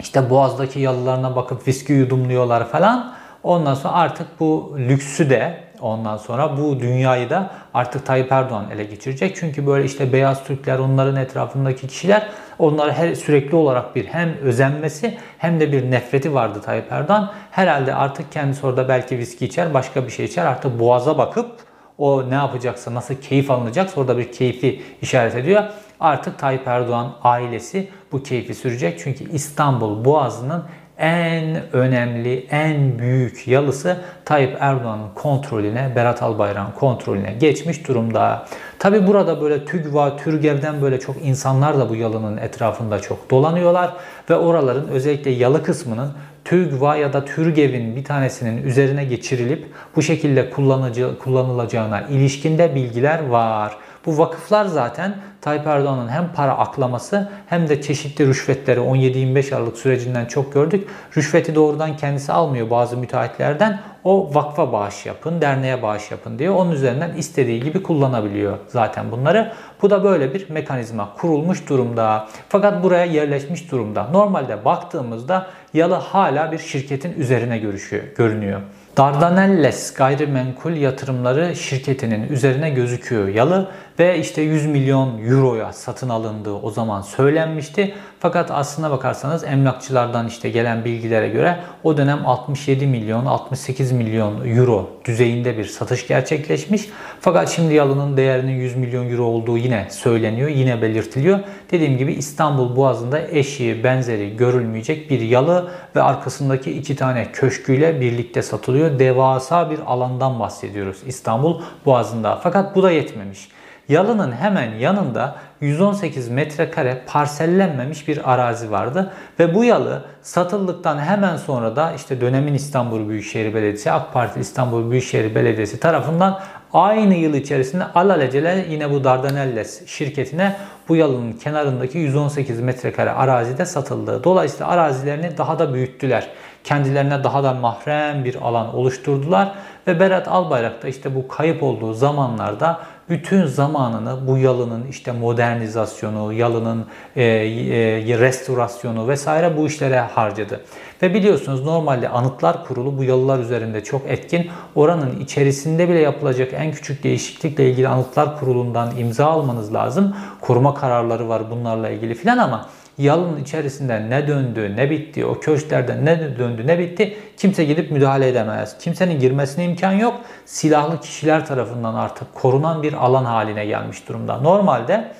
İşte 0.00 0.30
Boğaz'daki 0.30 0.80
yalılarına 0.80 1.36
bakıp 1.36 1.68
viski 1.68 1.92
yudumluyorlar 1.92 2.68
falan. 2.68 3.12
Ondan 3.42 3.74
sonra 3.74 3.94
artık 3.94 4.40
bu 4.40 4.74
lüksü 4.78 5.30
de 5.30 5.64
ondan 5.82 6.16
sonra 6.16 6.56
bu 6.58 6.80
dünyayı 6.80 7.30
da 7.30 7.50
artık 7.74 8.06
Tayyip 8.06 8.32
Erdoğan 8.32 8.70
ele 8.70 8.84
geçirecek. 8.84 9.36
Çünkü 9.36 9.66
böyle 9.66 9.84
işte 9.84 10.12
beyaz 10.12 10.44
Türkler 10.44 10.78
onların 10.78 11.16
etrafındaki 11.16 11.88
kişiler 11.88 12.28
onlara 12.58 12.92
her 12.92 13.14
sürekli 13.14 13.56
olarak 13.56 13.96
bir 13.96 14.04
hem 14.04 14.36
özenmesi 14.36 15.18
hem 15.38 15.60
de 15.60 15.72
bir 15.72 15.90
nefreti 15.90 16.34
vardı 16.34 16.60
Tayyip 16.64 16.92
Erdoğan. 16.92 17.32
Herhalde 17.50 17.94
artık 17.94 18.32
kendisi 18.32 18.66
orada 18.66 18.88
belki 18.88 19.18
viski 19.18 19.44
içer, 19.44 19.74
başka 19.74 20.04
bir 20.04 20.10
şey 20.10 20.26
içer. 20.26 20.46
Artık 20.46 20.80
boğaza 20.80 21.18
bakıp 21.18 21.50
o 21.98 22.30
ne 22.30 22.34
yapacaksa, 22.34 22.94
nasıl 22.94 23.14
keyif 23.14 23.50
alınacaksa 23.50 24.00
orada 24.00 24.18
bir 24.18 24.32
keyfi 24.32 24.82
işaret 25.02 25.34
ediyor. 25.34 25.62
Artık 26.00 26.38
Tayyip 26.38 26.66
Erdoğan 26.66 27.12
ailesi 27.22 27.88
bu 28.12 28.22
keyfi 28.22 28.54
sürecek. 28.54 29.00
Çünkü 29.04 29.30
İstanbul 29.32 30.04
Boğazı'nın 30.04 30.64
en 30.98 31.62
önemli, 31.72 32.46
en 32.50 32.98
büyük 32.98 33.48
yalısı 33.48 33.96
Tayyip 34.24 34.56
Erdoğan'ın 34.60 35.08
kontrolüne, 35.14 35.92
Berat 35.96 36.22
Albayrak'ın 36.22 36.72
kontrolüne 36.72 37.32
geçmiş 37.32 37.88
durumda. 37.88 38.46
Tabi 38.78 39.06
burada 39.06 39.40
böyle 39.40 39.64
TÜGVA, 39.64 40.16
TÜRGEV'den 40.16 40.82
böyle 40.82 41.00
çok 41.00 41.16
insanlar 41.24 41.78
da 41.78 41.88
bu 41.88 41.96
yalının 41.96 42.36
etrafında 42.36 43.00
çok 43.00 43.30
dolanıyorlar 43.30 43.94
ve 44.30 44.36
oraların 44.36 44.88
özellikle 44.88 45.30
yalı 45.30 45.62
kısmının 45.62 46.12
TÜGVA 46.44 46.96
ya 46.96 47.12
da 47.12 47.24
TÜRGEV'in 47.24 47.96
bir 47.96 48.04
tanesinin 48.04 48.62
üzerine 48.62 49.04
geçirilip 49.04 49.66
bu 49.96 50.02
şekilde 50.02 50.50
kullanıcı, 50.50 51.18
kullanılacağına 51.18 52.00
ilişkinde 52.00 52.74
bilgiler 52.74 53.26
var. 53.26 53.76
Bu 54.06 54.18
vakıflar 54.18 54.64
zaten 54.64 55.14
Tayyip 55.40 55.66
Erdoğan'ın 55.66 56.08
hem 56.08 56.32
para 56.34 56.58
aklaması 56.58 57.28
hem 57.46 57.68
de 57.68 57.82
çeşitli 57.82 58.26
rüşvetleri 58.26 58.80
17-25 58.80 59.54
Aralık 59.56 59.78
sürecinden 59.78 60.26
çok 60.26 60.52
gördük. 60.52 60.88
Rüşveti 61.16 61.54
doğrudan 61.54 61.96
kendisi 61.96 62.32
almıyor 62.32 62.70
bazı 62.70 62.96
müteahhitlerden. 62.96 63.80
O 64.04 64.34
vakfa 64.34 64.72
bağış 64.72 65.06
yapın, 65.06 65.40
derneğe 65.40 65.82
bağış 65.82 66.10
yapın 66.10 66.38
diyor. 66.38 66.54
Onun 66.54 66.70
üzerinden 66.70 67.12
istediği 67.16 67.62
gibi 67.62 67.82
kullanabiliyor 67.82 68.58
zaten 68.68 69.10
bunları. 69.10 69.52
Bu 69.82 69.90
da 69.90 70.04
böyle 70.04 70.34
bir 70.34 70.50
mekanizma 70.50 71.14
kurulmuş 71.14 71.68
durumda. 71.68 72.28
Fakat 72.48 72.82
buraya 72.82 73.04
yerleşmiş 73.04 73.70
durumda. 73.70 74.08
Normalde 74.12 74.64
baktığımızda 74.64 75.46
Yalı 75.74 75.94
hala 75.94 76.52
bir 76.52 76.58
şirketin 76.58 77.12
üzerine 77.12 77.58
görüşüyor, 77.58 78.02
görünüyor. 78.16 78.60
Dardanelles 78.96 79.94
gayrimenkul 79.94 80.72
yatırımları 80.72 81.56
şirketinin 81.56 82.28
üzerine 82.28 82.70
gözüküyor 82.70 83.28
yalı 83.28 83.70
ve 83.98 84.18
işte 84.18 84.42
100 84.42 84.66
milyon 84.66 85.18
euroya 85.18 85.72
satın 85.72 86.08
alındığı 86.08 86.54
o 86.54 86.70
zaman 86.70 87.00
söylenmişti. 87.00 87.94
Fakat 88.20 88.50
aslına 88.50 88.90
bakarsanız 88.90 89.44
emlakçılardan 89.44 90.28
işte 90.28 90.50
gelen 90.50 90.84
bilgilere 90.84 91.28
göre 91.28 91.60
o 91.84 91.96
dönem 91.96 92.26
67 92.26 92.86
milyon 92.86 93.26
68 93.26 93.92
milyon 93.92 94.48
euro 94.56 94.90
düzeyinde 95.04 95.58
bir 95.58 95.64
satış 95.64 96.08
gerçekleşmiş. 96.08 96.88
Fakat 97.20 97.48
şimdi 97.48 97.74
yalının 97.74 98.16
değerinin 98.16 98.52
100 98.52 98.76
milyon 98.76 99.10
euro 99.10 99.24
olduğu 99.24 99.58
yine 99.58 99.86
söyleniyor, 99.90 100.48
yine 100.48 100.82
belirtiliyor. 100.82 101.40
Dediğim 101.70 101.98
gibi 101.98 102.12
İstanbul 102.12 102.76
Boğazı'nda 102.76 103.20
eşiği 103.20 103.84
benzeri 103.84 104.36
görülmeyecek 104.36 105.10
bir 105.10 105.20
yalı 105.20 105.70
ve 105.96 106.02
arkasındaki 106.02 106.72
iki 106.72 106.96
tane 106.96 107.32
köşküyle 107.32 108.00
birlikte 108.00 108.42
satılıyor. 108.42 108.98
Devasa 108.98 109.70
bir 109.70 109.78
alandan 109.86 110.40
bahsediyoruz 110.40 110.96
İstanbul 111.06 111.62
Boğazı'nda. 111.86 112.40
Fakat 112.42 112.76
bu 112.76 112.82
da 112.82 112.90
yetmemiş. 112.90 113.48
Yalının 113.88 114.32
hemen 114.32 114.74
yanında 114.74 115.36
118 115.60 116.28
metrekare 116.28 117.02
parsellenmemiş 117.06 118.08
bir 118.08 118.32
arazi 118.32 118.70
vardı 118.70 119.12
ve 119.38 119.54
bu 119.54 119.64
yalı 119.64 120.04
satıldıktan 120.22 120.98
hemen 120.98 121.36
sonra 121.36 121.76
da 121.76 121.92
işte 121.92 122.20
dönemin 122.20 122.54
İstanbul 122.54 123.08
Büyükşehir 123.08 123.54
Belediyesi, 123.54 123.92
AK 123.92 124.12
Parti 124.12 124.40
İstanbul 124.40 124.90
Büyükşehir 124.90 125.34
Belediyesi 125.34 125.80
tarafından 125.80 126.40
aynı 126.72 127.14
yıl 127.14 127.34
içerisinde 127.34 127.84
alelacele 127.84 128.66
yine 128.70 128.90
bu 128.90 129.04
Dardanelles 129.04 129.86
şirketine 129.86 130.56
bu 130.88 130.96
yalının 130.96 131.32
kenarındaki 131.32 131.98
118 131.98 132.60
metrekare 132.60 133.10
arazide 133.10 133.64
satıldı. 133.64 134.24
Dolayısıyla 134.24 134.68
arazilerini 134.68 135.38
daha 135.38 135.58
da 135.58 135.74
büyüttüler. 135.74 136.28
Kendilerine 136.64 137.24
daha 137.24 137.44
da 137.44 137.54
mahrem 137.54 138.24
bir 138.24 138.34
alan 138.34 138.74
oluşturdular 138.74 139.52
ve 139.86 140.00
Berat 140.00 140.28
Albayrak 140.28 140.82
da 140.82 140.88
işte 140.88 141.14
bu 141.14 141.28
kayıp 141.28 141.62
olduğu 141.62 141.94
zamanlarda 141.94 142.80
bütün 143.12 143.46
zamanını 143.46 144.26
bu 144.26 144.38
yalının 144.38 144.86
işte 144.86 145.12
modernizasyonu, 145.12 146.32
yalının 146.32 146.86
e, 147.16 147.22
e, 147.24 148.18
restorasyonu 148.18 149.08
vesaire 149.08 149.56
bu 149.56 149.66
işlere 149.66 150.00
harcadı. 150.00 150.60
Ve 151.02 151.14
biliyorsunuz 151.14 151.64
normalde 151.64 152.08
Anıtlar 152.08 152.64
Kurulu 152.64 152.98
bu 152.98 153.04
yalılar 153.04 153.38
üzerinde 153.38 153.84
çok 153.84 154.10
etkin. 154.10 154.50
Oranın 154.74 155.20
içerisinde 155.20 155.88
bile 155.88 155.98
yapılacak 155.98 156.52
en 156.52 156.72
küçük 156.72 157.04
değişiklikle 157.04 157.70
ilgili 157.70 157.88
Anıtlar 157.88 158.38
Kurulu'ndan 158.38 158.96
imza 158.98 159.26
almanız 159.26 159.74
lazım. 159.74 160.16
Koruma 160.40 160.74
kararları 160.74 161.28
var 161.28 161.50
bunlarla 161.50 161.90
ilgili 161.90 162.14
filan 162.14 162.38
ama 162.38 162.68
yalının 162.98 163.42
içerisinde 163.42 164.10
ne 164.10 164.28
döndü, 164.28 164.76
ne 164.76 164.90
bitti, 164.90 165.26
o 165.26 165.40
köşklerde 165.40 166.04
ne 166.04 166.38
döndü, 166.38 166.66
ne 166.66 166.78
bitti 166.78 167.16
kimse 167.36 167.64
gidip 167.64 167.90
müdahale 167.90 168.28
edemez. 168.28 168.76
Kimsenin 168.78 169.20
girmesine 169.20 169.64
imkan 169.64 169.92
yok. 169.92 170.20
Silahlı 170.46 171.00
kişiler 171.00 171.46
tarafından 171.46 171.94
artık 171.94 172.34
korunan 172.34 172.82
bir 172.82 172.92
alan 172.92 173.24
haline 173.24 173.66
gelmiş 173.66 174.08
durumda. 174.08 174.36
Normalde 174.36 175.12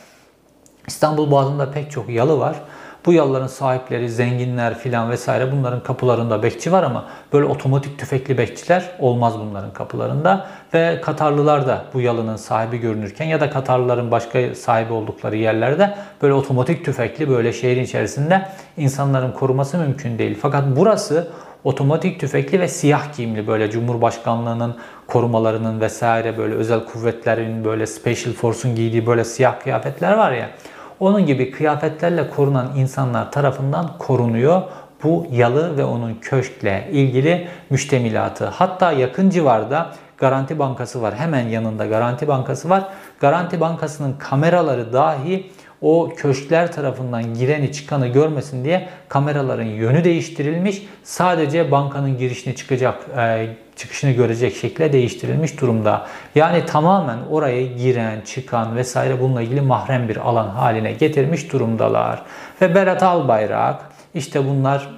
İstanbul 0.86 1.30
Boğazı'nda 1.30 1.70
pek 1.70 1.90
çok 1.90 2.08
yalı 2.08 2.38
var. 2.38 2.56
Bu 3.06 3.12
yalların 3.12 3.46
sahipleri 3.46 4.10
zenginler 4.10 4.78
filan 4.78 5.10
vesaire 5.10 5.52
bunların 5.52 5.82
kapılarında 5.82 6.42
bekçi 6.42 6.72
var 6.72 6.82
ama 6.82 7.04
böyle 7.32 7.44
otomatik 7.44 7.98
tüfekli 7.98 8.38
bekçiler 8.38 8.90
olmaz 8.98 9.34
bunların 9.40 9.72
kapılarında. 9.72 10.46
Ve 10.74 11.00
Katarlılar 11.00 11.66
da 11.66 11.84
bu 11.94 12.00
yalının 12.00 12.36
sahibi 12.36 12.78
görünürken 12.78 13.24
ya 13.24 13.40
da 13.40 13.50
Katarlıların 13.50 14.10
başka 14.10 14.54
sahibi 14.54 14.92
oldukları 14.92 15.36
yerlerde 15.36 15.94
böyle 16.22 16.34
otomatik 16.34 16.84
tüfekli 16.84 17.28
böyle 17.28 17.52
şehrin 17.52 17.84
içerisinde 17.84 18.48
insanların 18.76 19.32
koruması 19.32 19.78
mümkün 19.78 20.18
değil. 20.18 20.38
Fakat 20.42 20.64
burası 20.76 21.28
otomatik 21.64 22.20
tüfekli 22.20 22.60
ve 22.60 22.68
siyah 22.68 23.16
giyimli 23.16 23.46
böyle 23.46 23.70
Cumhurbaşkanlığının 23.70 24.76
korumalarının 25.06 25.80
vesaire 25.80 26.38
böyle 26.38 26.54
özel 26.54 26.84
kuvvetlerin 26.84 27.64
böyle 27.64 27.86
Special 27.86 28.34
Force'un 28.34 28.74
giydiği 28.74 29.06
böyle 29.06 29.24
siyah 29.24 29.60
kıyafetler 29.60 30.12
var 30.12 30.32
ya. 30.32 30.50
Onun 31.02 31.26
gibi 31.26 31.50
kıyafetlerle 31.50 32.30
korunan 32.30 32.70
insanlar 32.76 33.32
tarafından 33.32 33.90
korunuyor 33.98 34.62
bu 35.02 35.26
yalı 35.32 35.76
ve 35.76 35.84
onun 35.84 36.14
köşkle 36.14 36.88
ilgili 36.92 37.48
müştemilatı. 37.70 38.46
Hatta 38.46 38.92
yakın 38.92 39.30
civarda 39.30 39.90
Garanti 40.18 40.58
Bankası 40.58 41.02
var. 41.02 41.14
Hemen 41.14 41.48
yanında 41.48 41.86
Garanti 41.86 42.28
Bankası 42.28 42.70
var. 42.70 42.84
Garanti 43.20 43.60
Bankası'nın 43.60 44.12
kameraları 44.18 44.92
dahi 44.92 45.50
o 45.80 46.12
köşkler 46.16 46.72
tarafından 46.72 47.34
gireni 47.34 47.72
çıkanı 47.72 48.08
görmesin 48.08 48.64
diye 48.64 48.88
kameraların 49.08 49.64
yönü 49.64 50.04
değiştirilmiş. 50.04 50.82
Sadece 51.04 51.70
bankanın 51.70 52.18
girişini 52.18 52.56
çıkacak, 52.56 53.00
e, 53.18 53.46
çıkışını 53.76 54.10
görecek 54.10 54.56
şekilde 54.56 54.92
değiştirilmiş 54.92 55.60
durumda. 55.60 56.06
Yani 56.34 56.66
tamamen 56.66 57.18
oraya 57.30 57.66
giren, 57.66 58.20
çıkan 58.20 58.76
vesaire 58.76 59.20
bununla 59.20 59.42
ilgili 59.42 59.60
mahrem 59.60 60.08
bir 60.08 60.16
alan 60.16 60.48
haline 60.48 60.92
getirmiş 60.92 61.52
durumdalar. 61.52 62.22
Ve 62.60 62.74
Berat 62.74 63.02
Albayrak 63.02 63.80
işte 64.14 64.44
bunlar 64.44 64.88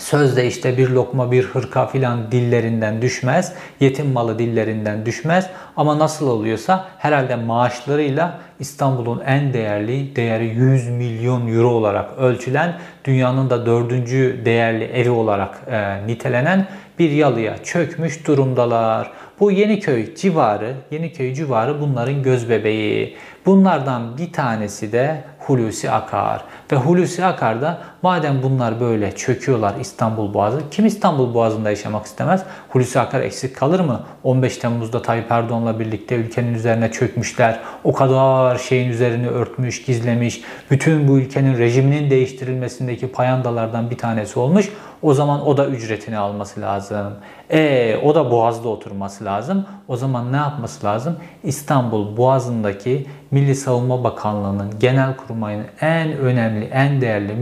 Sözde 0.00 0.46
işte 0.46 0.78
bir 0.78 0.88
lokma 0.88 1.32
bir 1.32 1.44
hırka 1.44 1.86
filan 1.86 2.32
dillerinden 2.32 3.02
düşmez. 3.02 3.52
Yetim 3.80 4.12
malı 4.12 4.38
dillerinden 4.38 5.06
düşmez. 5.06 5.50
Ama 5.76 5.98
nasıl 5.98 6.28
oluyorsa 6.28 6.86
herhalde 6.98 7.36
maaşlarıyla 7.36 8.38
İstanbul'un 8.58 9.20
en 9.20 9.52
değerli 9.52 10.16
değeri 10.16 10.46
100 10.46 10.88
milyon 10.88 11.54
euro 11.54 11.68
olarak 11.68 12.18
ölçülen 12.18 12.78
dünyanın 13.04 13.50
da 13.50 13.66
dördüncü 13.66 14.42
değerli 14.44 14.84
evi 14.84 15.10
olarak 15.10 15.60
e, 15.70 16.06
nitelenen 16.06 16.66
bir 17.00 17.10
yalıya 17.10 17.62
çökmüş 17.62 18.26
durumdalar. 18.26 19.10
Bu 19.40 19.50
Yeniköy 19.50 20.14
civarı, 20.14 20.74
Yeniköy 20.90 21.34
civarı 21.34 21.80
bunların 21.80 22.22
göz 22.22 22.50
bebeği. 22.50 23.16
Bunlardan 23.46 24.18
bir 24.18 24.32
tanesi 24.32 24.92
de 24.92 25.24
Hulusi 25.38 25.90
Akar. 25.90 26.44
Ve 26.72 26.76
Hulusi 26.76 27.24
Akar 27.24 27.62
da 27.62 27.82
madem 28.02 28.42
bunlar 28.42 28.80
böyle 28.80 29.14
çöküyorlar 29.14 29.74
İstanbul 29.80 30.34
Boğazı, 30.34 30.60
kim 30.70 30.86
İstanbul 30.86 31.34
Boğazı'nda 31.34 31.70
yaşamak 31.70 32.06
istemez? 32.06 32.42
Hulusi 32.68 33.00
Akar 33.00 33.20
eksik 33.20 33.56
kalır 33.56 33.80
mı? 33.80 34.00
15 34.24 34.56
Temmuz'da 34.56 35.02
Tayyip 35.02 35.32
Erdoğan'la 35.32 35.80
birlikte 35.80 36.14
ülkenin 36.14 36.54
üzerine 36.54 36.92
çökmüşler. 36.92 37.60
O 37.84 37.92
kadar 37.92 38.58
şeyin 38.58 38.88
üzerini 38.88 39.28
örtmüş, 39.28 39.84
gizlemiş. 39.84 40.42
Bütün 40.70 41.08
bu 41.08 41.18
ülkenin 41.18 41.58
rejiminin 41.58 42.10
değiştirilmesindeki 42.10 43.08
payandalardan 43.12 43.90
bir 43.90 43.98
tanesi 43.98 44.38
olmuş. 44.38 44.68
O 45.02 45.14
zaman 45.14 45.46
o 45.46 45.56
da 45.56 45.66
ücretini 45.66 46.18
alması 46.18 46.60
lazım. 46.60 47.12
E 47.50 47.96
o 48.04 48.14
da 48.14 48.30
Boğaz'da 48.30 48.68
oturması 48.68 49.24
lazım. 49.24 49.66
O 49.88 49.96
zaman 49.96 50.32
ne 50.32 50.36
yapması 50.36 50.86
lazım? 50.86 51.16
İstanbul 51.42 52.16
Boğazı'ndaki 52.16 53.06
Milli 53.30 53.54
Savunma 53.54 54.04
Bakanlığı'nın 54.04 54.78
genel 54.78 55.16
kurmayının 55.16 55.66
en 55.80 56.12
önemli, 56.12 56.64
en 56.64 57.00
değerli 57.00 57.32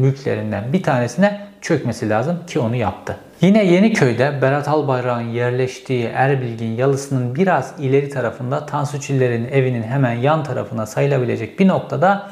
mülklerinden 0.49 0.73
bir 0.73 0.83
tanesine 0.83 1.41
çökmesi 1.61 2.09
lazım 2.09 2.39
ki 2.47 2.61
onu 2.61 2.77
yaptı. 2.77 3.17
Yine 3.41 3.65
Yeniköy'de 3.65 4.43
Berat 4.43 4.69
Albayrak'ın 4.69 5.29
yerleştiği 5.29 6.05
Erbilgin 6.05 6.77
yalısının 6.77 7.35
biraz 7.35 7.75
ileri 7.79 8.09
tarafında 8.09 8.67
Tansu 8.67 9.01
Çiller'in 9.01 9.49
evinin 9.49 9.83
hemen 9.83 10.13
yan 10.13 10.45
tarafına 10.45 10.87
sayılabilecek 10.87 11.61
bir 11.61 11.69
noktada 11.69 12.31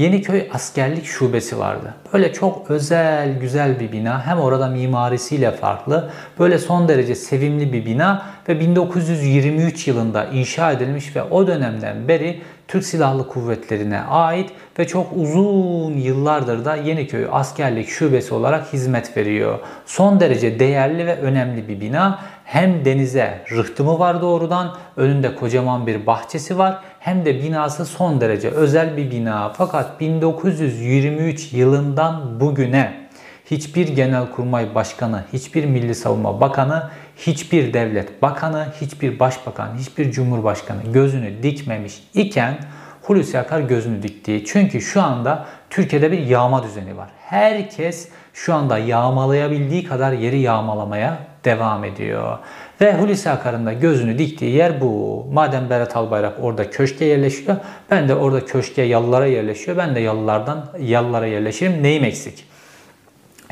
Yeniköy 0.00 0.48
Askerlik 0.52 1.06
Şubesi 1.06 1.58
vardı. 1.58 1.94
Böyle 2.12 2.32
çok 2.32 2.70
özel, 2.70 3.38
güzel 3.40 3.80
bir 3.80 3.92
bina. 3.92 4.26
Hem 4.26 4.38
orada 4.38 4.68
mimarisiyle 4.68 5.50
farklı. 5.50 6.10
Böyle 6.38 6.58
son 6.58 6.88
derece 6.88 7.14
sevimli 7.14 7.72
bir 7.72 7.86
bina 7.86 8.22
ve 8.48 8.60
1923 8.60 9.88
yılında 9.88 10.24
inşa 10.24 10.72
edilmiş 10.72 11.16
ve 11.16 11.22
o 11.22 11.46
dönemden 11.46 12.08
beri 12.08 12.40
Türk 12.68 12.84
Silahlı 12.84 13.28
Kuvvetlerine 13.28 14.00
ait 14.00 14.50
ve 14.78 14.86
çok 14.86 15.06
uzun 15.16 15.92
yıllardır 15.92 16.64
da 16.64 16.76
Yeniköy 16.76 17.26
Askerlik 17.32 17.88
Şubesi 17.88 18.34
olarak 18.34 18.72
hizmet 18.72 19.16
veriyor. 19.16 19.58
Son 19.86 20.20
derece 20.20 20.60
değerli 20.60 21.06
ve 21.06 21.16
önemli 21.16 21.68
bir 21.68 21.80
bina. 21.80 22.18
Hem 22.44 22.84
denize 22.84 23.44
rıhtımı 23.50 23.98
var 23.98 24.22
doğrudan, 24.22 24.76
önünde 24.96 25.34
kocaman 25.34 25.86
bir 25.86 26.06
bahçesi 26.06 26.58
var 26.58 26.78
hem 27.00 27.24
de 27.24 27.42
binası 27.42 27.86
son 27.86 28.20
derece 28.20 28.50
özel 28.50 28.96
bir 28.96 29.10
bina. 29.10 29.52
Fakat 29.56 30.00
1923 30.00 31.52
yılından 31.52 32.40
bugüne 32.40 33.08
hiçbir 33.50 33.88
genelkurmay 33.88 34.74
başkanı, 34.74 35.24
hiçbir 35.32 35.64
milli 35.64 35.94
savunma 35.94 36.40
bakanı, 36.40 36.90
hiçbir 37.16 37.74
devlet 37.74 38.22
bakanı, 38.22 38.66
hiçbir 38.80 39.18
başbakan, 39.18 39.76
hiçbir 39.78 40.12
cumhurbaşkanı 40.12 40.92
gözünü 40.92 41.42
dikmemiş 41.42 42.02
iken 42.14 42.58
Hulusi 43.02 43.38
Akar 43.38 43.60
gözünü 43.60 44.02
dikti. 44.02 44.44
Çünkü 44.46 44.80
şu 44.80 45.02
anda 45.02 45.46
Türkiye'de 45.70 46.12
bir 46.12 46.18
yağma 46.18 46.62
düzeni 46.62 46.96
var. 46.96 47.08
Herkes 47.18 48.08
şu 48.34 48.54
anda 48.54 48.78
yağmalayabildiği 48.78 49.84
kadar 49.84 50.12
yeri 50.12 50.40
yağmalamaya 50.40 51.18
devam 51.44 51.84
ediyor. 51.84 52.38
Ve 52.80 52.94
Hulusi 52.96 53.30
Akar'ın 53.30 53.66
da 53.66 53.72
gözünü 53.72 54.18
diktiği 54.18 54.54
yer 54.54 54.80
bu. 54.80 55.26
Madem 55.32 55.70
Berat 55.70 55.96
Albayrak 55.96 56.34
orada 56.40 56.70
köşke 56.70 57.04
yerleşiyor, 57.04 57.56
ben 57.90 58.08
de 58.08 58.14
orada 58.14 58.44
köşke 58.44 58.82
yalılara 58.82 59.26
yerleşiyor. 59.26 59.76
Ben 59.76 59.94
de 59.94 60.00
yalılardan 60.00 60.66
yalılara 60.80 61.26
yerleşirim. 61.26 61.82
Neyim 61.82 62.04
eksik? 62.04 62.44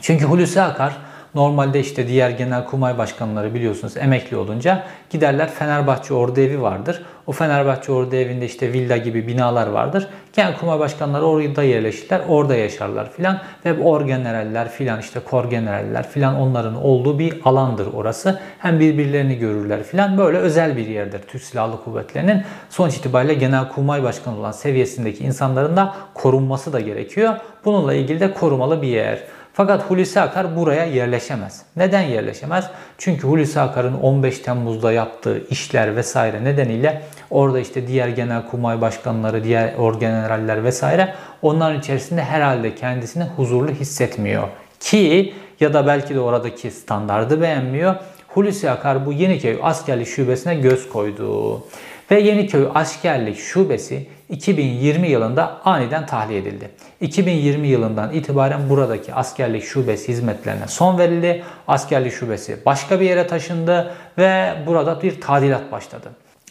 Çünkü 0.03 0.25
Hulusi 0.25 0.63
Akar 0.63 0.97
Normalde 1.35 1.81
işte 1.81 2.09
diğer 2.09 2.31
genel 2.31 2.65
kurmay 2.65 2.99
başkanları 2.99 3.55
biliyorsunuz 3.55 3.97
emekli 3.97 4.37
olunca 4.37 4.85
giderler 5.11 5.51
Fenerbahçe 5.51 6.15
Ordu 6.15 6.41
Evi 6.41 6.63
vardır. 6.63 7.03
O 7.27 7.33
Fenerbahçe 7.33 7.93
Ordu 7.93 8.17
Evi'nde 8.17 8.47
işte 8.47 8.73
villa 8.73 8.97
gibi 8.97 9.27
binalar 9.27 9.67
vardır. 9.67 10.09
Genel 10.33 10.57
kurmay 10.59 10.79
başkanları 10.79 11.25
orada 11.25 11.63
yerleşirler, 11.63 12.21
orada 12.29 12.57
yaşarlar 12.57 13.13
filan. 13.13 13.41
Ve 13.65 13.83
orgeneraller 13.83 14.69
filan 14.69 15.01
işte 15.01 15.21
korgeneraller 15.21 16.09
filan 16.09 16.37
onların 16.37 16.85
olduğu 16.85 17.19
bir 17.19 17.41
alandır 17.45 17.87
orası. 17.95 18.41
Hem 18.59 18.81
birbirlerini 18.81 19.39
görürler 19.39 19.83
filan. 19.83 20.19
Böyle 20.19 20.39
özel 20.39 20.77
bir 20.77 20.87
yerdir 20.87 21.21
Türk 21.23 21.43
Silahlı 21.43 21.85
Kuvvetleri'nin. 21.85 22.43
Sonuç 22.71 22.97
itibariyle 22.97 23.35
genel 23.35 23.69
kurmay 23.69 24.03
başkanı 24.03 24.39
olan 24.39 24.53
seviyesindeki 24.53 25.25
insanların 25.25 25.77
da 25.77 25.95
korunması 26.15 26.73
da 26.73 26.81
gerekiyor. 26.81 27.35
Bununla 27.65 27.95
ilgili 27.95 28.21
de 28.21 28.35
korumalı 28.35 28.83
bir 28.83 28.89
yer. 28.89 29.19
Fakat 29.59 29.91
Hulusi 29.91 30.21
Akar 30.21 30.57
buraya 30.57 30.85
yerleşemez. 30.85 31.63
Neden 31.77 32.03
yerleşemez? 32.03 32.71
Çünkü 32.99 33.23
Hulusi 33.23 33.61
Akar'ın 33.61 33.95
15 33.95 34.39
Temmuz'da 34.39 34.93
yaptığı 34.93 35.49
işler 35.51 35.97
vesaire 35.97 36.45
nedeniyle 36.45 37.03
orada 37.31 37.61
işte 37.61 37.87
diğer 37.87 38.09
genel 38.09 38.47
kurmay 38.47 38.81
başkanları, 38.81 39.45
diğer 39.45 39.75
orgeneraller 39.75 40.65
vesaire 40.65 41.15
onların 41.43 41.79
içerisinde 41.79 42.23
herhalde 42.23 42.75
kendisini 42.75 43.25
huzurlu 43.25 43.71
hissetmiyor. 43.71 44.49
Ki 44.81 45.35
ya 45.61 45.75
da 45.75 45.87
belki 45.87 46.15
de 46.15 46.21
oradaki 46.21 46.71
standardı 46.71 47.41
beğenmiyor. 47.41 47.95
Hulusi 48.29 48.71
Akar 48.71 49.07
bu 49.07 49.13
Yeniköy 49.13 49.59
askerlik 49.63 50.09
şubesine 50.09 50.55
göz 50.55 50.89
koydu. 50.89 51.63
Ve 52.11 52.21
Yeniköy 52.21 52.69
askerlik 52.75 53.39
şubesi 53.39 54.07
2020 54.29 55.09
yılında 55.09 55.61
aniden 55.65 56.07
tahliye 56.07 56.39
edildi. 56.39 56.71
2020 57.01 57.69
yılından 57.69 58.13
itibaren 58.13 58.69
buradaki 58.69 59.15
askerlik 59.15 59.65
şubesi 59.65 60.09
hizmetlerine 60.09 60.69
son 60.69 60.99
verildi. 60.99 61.45
Askerlik 61.69 62.13
şubesi 62.13 62.59
başka 62.67 63.01
bir 63.01 63.05
yere 63.05 63.27
taşındı 63.27 63.95
ve 64.19 64.55
burada 64.67 65.03
bir 65.03 65.21
tadilat 65.21 65.73
başladı. 65.73 66.09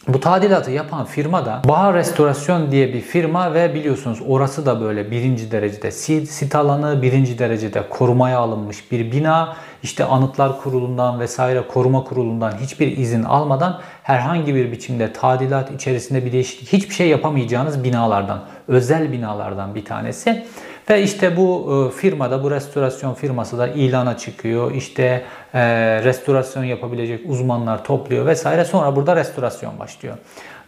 Bu 0.08 0.20
tadilatı 0.20 0.70
yapan 0.70 1.04
firma 1.04 1.46
da 1.46 1.62
Bahar 1.68 1.94
Restorasyon 1.94 2.70
diye 2.70 2.94
bir 2.94 3.00
firma 3.00 3.54
ve 3.54 3.74
biliyorsunuz 3.74 4.18
orası 4.28 4.66
da 4.66 4.80
böyle 4.80 5.10
birinci 5.10 5.50
derecede 5.52 5.90
sit, 5.90 6.30
sit 6.30 6.54
alanı, 6.54 7.02
birinci 7.02 7.38
derecede 7.38 7.88
korumaya 7.90 8.38
alınmış 8.38 8.92
bir 8.92 9.12
bina. 9.12 9.56
İşte 9.82 10.04
Anıtlar 10.04 10.60
Kurulu'ndan 10.60 11.20
vesaire 11.20 11.62
koruma 11.68 12.04
kurulundan 12.04 12.52
hiçbir 12.60 12.96
izin 12.96 13.22
almadan 13.22 13.80
herhangi 14.02 14.54
bir 14.54 14.72
biçimde 14.72 15.12
tadilat 15.12 15.70
içerisinde 15.70 16.24
bir 16.24 16.32
değişiklik 16.32 16.72
hiçbir 16.72 16.94
şey 16.94 17.08
yapamayacağınız 17.08 17.84
binalardan, 17.84 18.40
özel 18.68 19.12
binalardan 19.12 19.74
bir 19.74 19.84
tanesi. 19.84 20.46
Ve 20.90 21.02
işte 21.02 21.36
bu 21.36 21.72
e, 21.72 21.96
firmada, 21.96 22.42
bu 22.42 22.50
restorasyon 22.50 23.14
firması 23.14 23.58
da 23.58 23.68
ilana 23.68 24.16
çıkıyor. 24.16 24.74
İşte 24.74 25.24
e, 25.54 25.60
restorasyon 26.04 26.64
yapabilecek 26.64 27.20
uzmanlar 27.26 27.84
topluyor 27.84 28.26
vesaire. 28.26 28.64
Sonra 28.64 28.96
burada 28.96 29.16
restorasyon 29.16 29.78
başlıyor. 29.78 30.16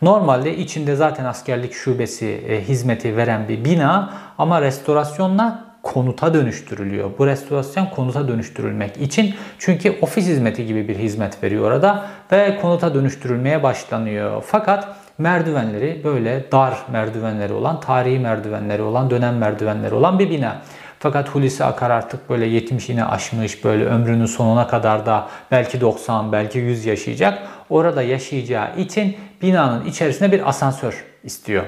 Normalde 0.03 0.57
içinde 0.57 0.97
zaten 0.97 1.25
askerlik 1.25 1.73
şubesi 1.73 2.27
e, 2.27 2.61
hizmeti 2.61 3.17
veren 3.17 3.49
bir 3.49 3.65
bina 3.65 4.15
ama 4.39 4.63
restorasyonla 4.63 5.65
konuta 5.83 6.35
dönüştürülüyor. 6.35 7.11
Bu 7.19 7.27
restorasyon 7.27 7.87
konuta 7.87 8.29
dönüştürülmek 8.29 8.97
için 8.97 9.35
çünkü 9.59 9.99
ofis 10.03 10.27
hizmeti 10.27 10.67
gibi 10.67 10.89
bir 10.89 10.97
hizmet 10.97 11.43
veriyor 11.43 11.65
orada 11.65 12.07
ve 12.33 12.59
konuta 12.63 12.95
dönüştürülmeye 12.95 13.63
başlanıyor. 13.63 14.45
Fakat 14.47 14.89
merdivenleri 15.21 16.01
böyle 16.05 16.45
dar 16.53 16.79
merdivenleri 16.93 17.53
olan, 17.53 17.81
tarihi 17.81 18.19
merdivenleri 18.19 18.83
olan, 18.83 19.11
dönem 19.11 19.39
merdivenleri 19.39 19.95
olan 19.95 20.19
bir 20.19 20.31
bina. 20.31 20.63
Fakat 20.99 21.29
Hulusi 21.29 21.65
Akar 21.65 21.91
artık 21.91 22.31
böyle 22.31 22.47
70'ini 22.47 23.05
aşmış, 23.05 23.65
böyle 23.65 23.85
ömrünün 23.85 24.27
sonuna 24.27 24.67
kadar 24.67 25.07
da 25.07 25.29
belki 25.51 25.81
90, 25.81 26.33
belki 26.33 26.59
100 26.59 26.87
yaşayacak. 26.87 27.39
Orada 27.71 28.03
yaşayacağı 28.03 28.77
için 28.77 29.17
binanın 29.43 29.87
içerisine 29.87 30.33
bir 30.33 30.49
asansör 30.49 31.05
istiyor. 31.25 31.65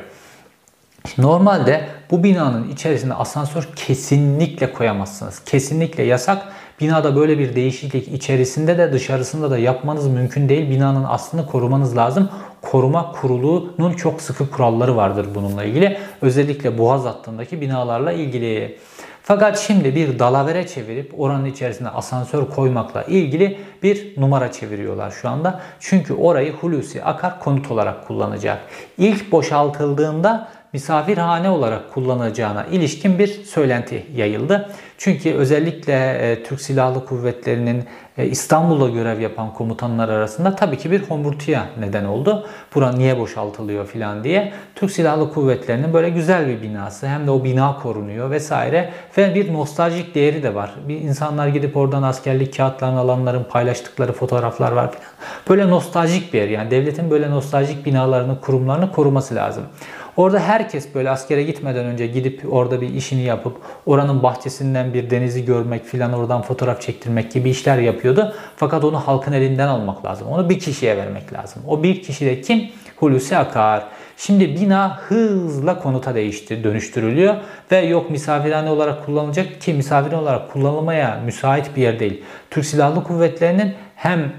Normalde 1.19 1.89
bu 2.11 2.25
binanın 2.25 2.69
içerisinde 2.69 3.15
asansör 3.15 3.69
kesinlikle 3.77 4.73
koyamazsınız. 4.73 5.45
Kesinlikle 5.45 6.03
yasak. 6.03 6.43
Binada 6.83 7.17
böyle 7.17 7.39
bir 7.39 7.57
değişiklik 7.57 8.09
içerisinde 8.09 8.79
de 8.79 8.93
dışarısında 8.93 9.51
da 9.51 9.59
yapmanız 9.59 10.09
mümkün 10.09 10.49
değil. 10.49 10.71
Binanın 10.71 11.05
aslını 11.05 11.47
korumanız 11.47 11.97
lazım. 11.97 12.29
Koruma 12.63 13.13
Kurulu'nun 13.13 13.93
çok 13.93 14.23
sıkı 14.23 14.51
kuralları 14.51 14.97
vardır 14.97 15.27
bununla 15.35 15.65
ilgili. 15.65 15.99
Özellikle 16.23 16.79
Boğaz 16.79 17.05
hattındaki 17.05 17.61
binalarla 17.61 18.13
ilgili. 18.13 18.79
Fakat 19.23 19.59
şimdi 19.59 19.95
bir 19.95 20.19
dalavere 20.19 20.67
çevirip 20.67 21.21
oranın 21.21 21.45
içerisine 21.45 21.89
asansör 21.89 22.47
koymakla 22.47 23.03
ilgili 23.03 23.59
bir 23.83 24.21
numara 24.21 24.53
çeviriyorlar 24.53 25.11
şu 25.11 25.29
anda. 25.29 25.61
Çünkü 25.81 26.15
orayı 26.15 26.53
Hulusi 26.53 27.05
Akar 27.05 27.41
konut 27.41 27.71
olarak 27.71 28.07
kullanacak. 28.09 28.59
İlk 28.99 29.33
boşaltıldığında 29.33 30.49
misafirhane 30.73 31.51
olarak 31.51 31.93
kullanacağına 31.95 32.65
ilişkin 32.65 33.19
bir 33.19 33.27
söylenti 33.27 34.07
yayıldı. 34.17 34.69
Çünkü 35.05 35.35
özellikle 35.35 35.93
e, 35.93 36.43
Türk 36.43 36.61
Silahlı 36.61 37.05
Kuvvetleri'nin 37.05 37.85
e, 38.19 38.27
İstanbul'da 38.27 38.89
görev 38.89 39.21
yapan 39.21 39.55
komutanlar 39.55 40.09
arasında 40.09 40.57
tabii 40.57 40.79
ki 40.79 40.91
bir 40.91 41.03
homurtuya 41.03 41.67
neden 41.79 42.05
oldu. 42.05 42.47
Bura 42.75 42.93
niye 42.93 43.19
boşaltılıyor 43.19 43.87
filan 43.87 44.25
diye. 44.25 44.53
Türk 44.75 44.91
Silahlı 44.91 45.33
Kuvvetleri'nin 45.33 45.93
böyle 45.93 46.11
güzel 46.11 46.49
bir 46.49 46.63
binası 46.63 47.09
hem 47.09 47.27
de 47.27 47.31
o 47.31 47.45
bina 47.45 47.79
korunuyor 47.83 48.31
vesaire 48.31 48.91
ve 49.19 49.35
bir 49.35 49.53
nostaljik 49.53 50.15
değeri 50.15 50.43
de 50.43 50.55
var. 50.55 50.75
Bir 50.89 51.01
insanlar 51.01 51.49
gidip 51.49 51.77
oradan 51.77 52.03
askerlik 52.03 52.57
kağıtlarını 52.57 52.99
alanların 52.99 53.45
paylaştıkları 53.45 54.13
fotoğraflar 54.13 54.73
var 54.73 54.91
filan. 54.93 55.11
Böyle 55.49 55.71
nostaljik 55.71 56.35
bir 56.35 56.39
yer 56.39 56.49
yani 56.49 56.71
devletin 56.71 57.11
böyle 57.11 57.31
nostaljik 57.31 57.87
binalarını, 57.87 58.41
kurumlarını 58.41 58.93
koruması 58.93 59.35
lazım. 59.35 59.65
Orada 60.17 60.41
herkes 60.41 60.95
böyle 60.95 61.11
askere 61.11 61.43
gitmeden 61.43 61.85
önce 61.85 62.07
gidip 62.07 62.53
orada 62.53 62.81
bir 62.81 62.95
işini 62.95 63.23
yapıp 63.23 63.57
oranın 63.87 64.23
bahçesinden 64.23 64.95
bir 64.95 65.11
denizi 65.11 65.45
görmek 65.45 65.85
filan 65.85 66.13
oradan 66.13 66.43
fotoğraf 66.43 66.81
çektirmek 66.81 67.33
gibi 67.33 67.51
işler 67.51 67.79
yapıyordu. 67.79 68.35
Fakat 68.57 68.85
onu 68.85 68.99
halkın 69.01 69.33
elinden 69.33 69.69
almak 69.69 70.05
lazım. 70.05 70.29
Onu 70.29 70.49
bir 70.49 70.59
kişiye 70.59 70.97
vermek 70.97 71.33
lazım. 71.33 71.63
O 71.69 71.83
bir 71.83 72.03
kişi 72.03 72.27
de 72.27 72.41
kim? 72.41 72.69
Hulusi 72.97 73.37
Akar. 73.37 73.85
Şimdi 74.17 74.61
bina 74.61 74.97
hızla 74.97 75.79
konuta 75.79 76.15
değişti, 76.15 76.65
dönüştürülüyor 76.65 77.37
ve 77.71 77.79
yok 77.79 78.11
misafirhane 78.11 78.71
olarak 78.71 79.07
kullanılacak 79.07 79.61
ki 79.61 79.75
misafirhane 79.75 80.23
olarak 80.23 80.53
kullanılmaya 80.53 81.21
müsait 81.25 81.77
bir 81.77 81.83
yer 81.83 82.01
değil. 82.01 82.25
Türk 82.51 82.65
Silahlı 82.65 83.05
Kuvvetleri'nin 83.05 83.75
hem 83.97 84.33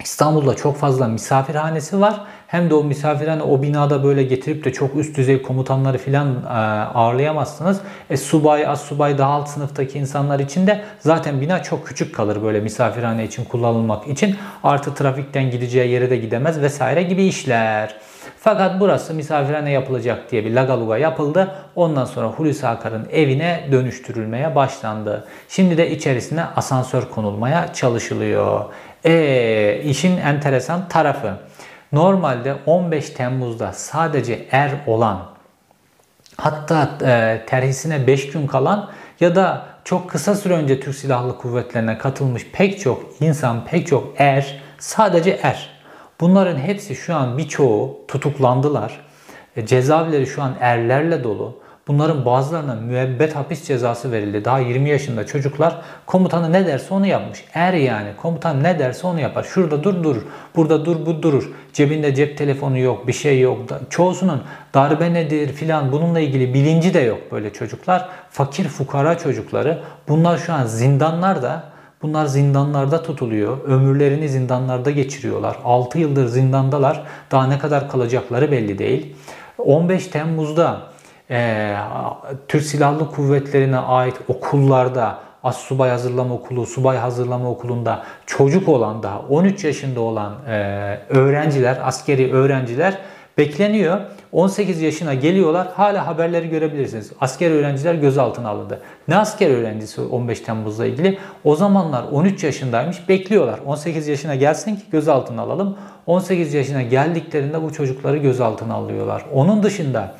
İstanbul'da 0.00 0.54
çok 0.56 0.76
fazla 0.76 1.08
misafirhanesi 1.08 2.00
var. 2.00 2.20
Hem 2.52 2.70
de 2.70 2.74
o 2.74 2.84
misafirhane 2.84 3.42
o 3.42 3.62
binada 3.62 4.04
böyle 4.04 4.22
getirip 4.22 4.64
de 4.64 4.72
çok 4.72 4.96
üst 4.96 5.16
düzey 5.16 5.42
komutanları 5.42 5.98
filan 5.98 6.28
e, 6.44 6.48
ağırlayamazsınız. 6.94 7.80
E, 8.10 8.16
subay, 8.16 8.66
az 8.66 8.80
subay 8.80 9.18
daha 9.18 9.32
alt 9.32 9.48
sınıftaki 9.48 9.98
insanlar 9.98 10.40
için 10.40 10.66
de 10.66 10.84
zaten 11.00 11.40
bina 11.40 11.62
çok 11.62 11.86
küçük 11.86 12.14
kalır 12.14 12.42
böyle 12.42 12.60
misafirhane 12.60 13.24
için 13.24 13.44
kullanılmak 13.44 14.08
için. 14.08 14.36
Artı 14.64 14.94
trafikten 14.94 15.50
gideceği 15.50 15.90
yere 15.90 16.10
de 16.10 16.16
gidemez 16.16 16.60
vesaire 16.60 17.02
gibi 17.02 17.24
işler. 17.24 17.94
Fakat 18.38 18.80
burası 18.80 19.14
misafirhane 19.14 19.70
yapılacak 19.70 20.30
diye 20.30 20.44
bir 20.44 20.54
lagaluga 20.54 20.98
yapıldı. 20.98 21.54
Ondan 21.76 22.04
sonra 22.04 22.26
Hulusi 22.26 22.66
Akar'ın 22.66 23.08
evine 23.12 23.68
dönüştürülmeye 23.72 24.54
başlandı. 24.54 25.24
Şimdi 25.48 25.76
de 25.76 25.90
içerisine 25.90 26.44
asansör 26.56 27.02
konulmaya 27.02 27.72
çalışılıyor. 27.72 28.64
E, 29.04 29.80
işin 29.84 30.16
enteresan 30.16 30.88
tarafı. 30.88 31.32
Normalde 31.92 32.54
15 32.66 33.10
Temmuz'da 33.10 33.72
sadece 33.72 34.46
er 34.50 34.70
olan 34.86 35.22
hatta 36.36 36.98
e, 37.02 37.42
terhisine 37.46 38.06
5 38.06 38.30
gün 38.30 38.46
kalan 38.46 38.90
ya 39.20 39.36
da 39.36 39.66
çok 39.84 40.10
kısa 40.10 40.34
süre 40.34 40.54
önce 40.54 40.80
Türk 40.80 40.94
Silahlı 40.94 41.38
Kuvvetlerine 41.38 41.98
katılmış 41.98 42.46
pek 42.52 42.80
çok 42.80 43.04
insan, 43.20 43.64
pek 43.64 43.86
çok 43.86 44.14
er, 44.20 44.62
sadece 44.78 45.30
er. 45.30 45.70
Bunların 46.20 46.58
hepsi 46.58 46.94
şu 46.94 47.14
an 47.14 47.38
birçoğu 47.38 48.00
tutuklandılar. 48.08 49.00
E, 49.56 49.66
cezaevleri 49.66 50.26
şu 50.26 50.42
an 50.42 50.54
erlerle 50.60 51.24
dolu. 51.24 51.61
Bunların 51.88 52.24
bazılarına 52.24 52.74
müebbet 52.74 53.36
hapis 53.36 53.64
cezası 53.64 54.12
verildi. 54.12 54.44
Daha 54.44 54.58
20 54.58 54.88
yaşında 54.88 55.26
çocuklar 55.26 55.82
komutanı 56.06 56.52
ne 56.52 56.66
derse 56.66 56.94
onu 56.94 57.06
yapmış. 57.06 57.44
Er 57.54 57.72
yani 57.72 58.08
komutan 58.16 58.62
ne 58.62 58.78
derse 58.78 59.06
onu 59.06 59.20
yapar. 59.20 59.42
Şurada 59.42 59.84
dur 59.84 60.04
dur, 60.04 60.16
burada 60.56 60.84
dur 60.84 61.06
bu 61.06 61.22
durur. 61.22 61.50
Cebinde 61.72 62.14
cep 62.14 62.38
telefonu 62.38 62.78
yok, 62.78 63.06
bir 63.06 63.12
şey 63.12 63.40
yok. 63.40 63.58
Çoğusunun 63.90 64.42
darbe 64.74 65.14
nedir 65.14 65.52
filan 65.52 65.92
bununla 65.92 66.20
ilgili 66.20 66.54
bilinci 66.54 66.94
de 66.94 67.00
yok 67.00 67.32
böyle 67.32 67.52
çocuklar. 67.52 68.08
Fakir 68.30 68.68
fukara 68.68 69.18
çocukları. 69.18 69.78
Bunlar 70.08 70.38
şu 70.38 70.52
an 70.52 70.66
zindanlarda 70.66 71.72
Bunlar 72.02 72.26
zindanlarda 72.26 73.02
tutuluyor. 73.02 73.64
Ömürlerini 73.64 74.28
zindanlarda 74.28 74.90
geçiriyorlar. 74.90 75.56
6 75.64 75.98
yıldır 75.98 76.26
zindandalar. 76.26 77.02
Daha 77.30 77.46
ne 77.46 77.58
kadar 77.58 77.88
kalacakları 77.88 78.52
belli 78.52 78.78
değil. 78.78 79.14
15 79.58 80.06
Temmuz'da 80.06 80.91
e, 81.32 81.74
Türk 82.48 82.62
Silahlı 82.62 83.10
Kuvvetleri'ne 83.10 83.78
ait 83.78 84.14
okullarda 84.28 85.18
Assubay 85.44 85.90
Hazırlama 85.90 86.34
Okulu, 86.34 86.66
Subay 86.66 86.96
Hazırlama 86.96 87.50
Okulu'nda 87.50 88.02
çocuk 88.26 88.68
olan 88.68 89.02
daha 89.02 89.20
13 89.20 89.64
yaşında 89.64 90.00
olan 90.00 90.32
e, 90.48 90.54
öğrenciler, 91.08 91.78
askeri 91.82 92.32
öğrenciler 92.32 92.98
bekleniyor. 93.38 94.00
18 94.32 94.82
yaşına 94.82 95.14
geliyorlar. 95.14 95.68
Hala 95.74 96.06
haberleri 96.06 96.48
görebilirsiniz. 96.48 97.12
Asker 97.20 97.50
öğrenciler 97.50 97.94
gözaltına 97.94 98.48
alındı. 98.48 98.80
Ne 99.08 99.16
asker 99.16 99.50
öğrencisi 99.50 100.00
15 100.00 100.40
Temmuz'la 100.40 100.86
ilgili? 100.86 101.18
O 101.44 101.56
zamanlar 101.56 102.04
13 102.12 102.44
yaşındaymış. 102.44 103.08
Bekliyorlar. 103.08 103.60
18 103.66 104.08
yaşına 104.08 104.34
gelsin 104.34 104.76
ki 104.76 104.82
gözaltına 104.90 105.42
alalım. 105.42 105.78
18 106.06 106.54
yaşına 106.54 106.82
geldiklerinde 106.82 107.62
bu 107.62 107.72
çocukları 107.72 108.16
gözaltına 108.16 108.74
alıyorlar. 108.74 109.24
Onun 109.32 109.62
dışında 109.62 110.14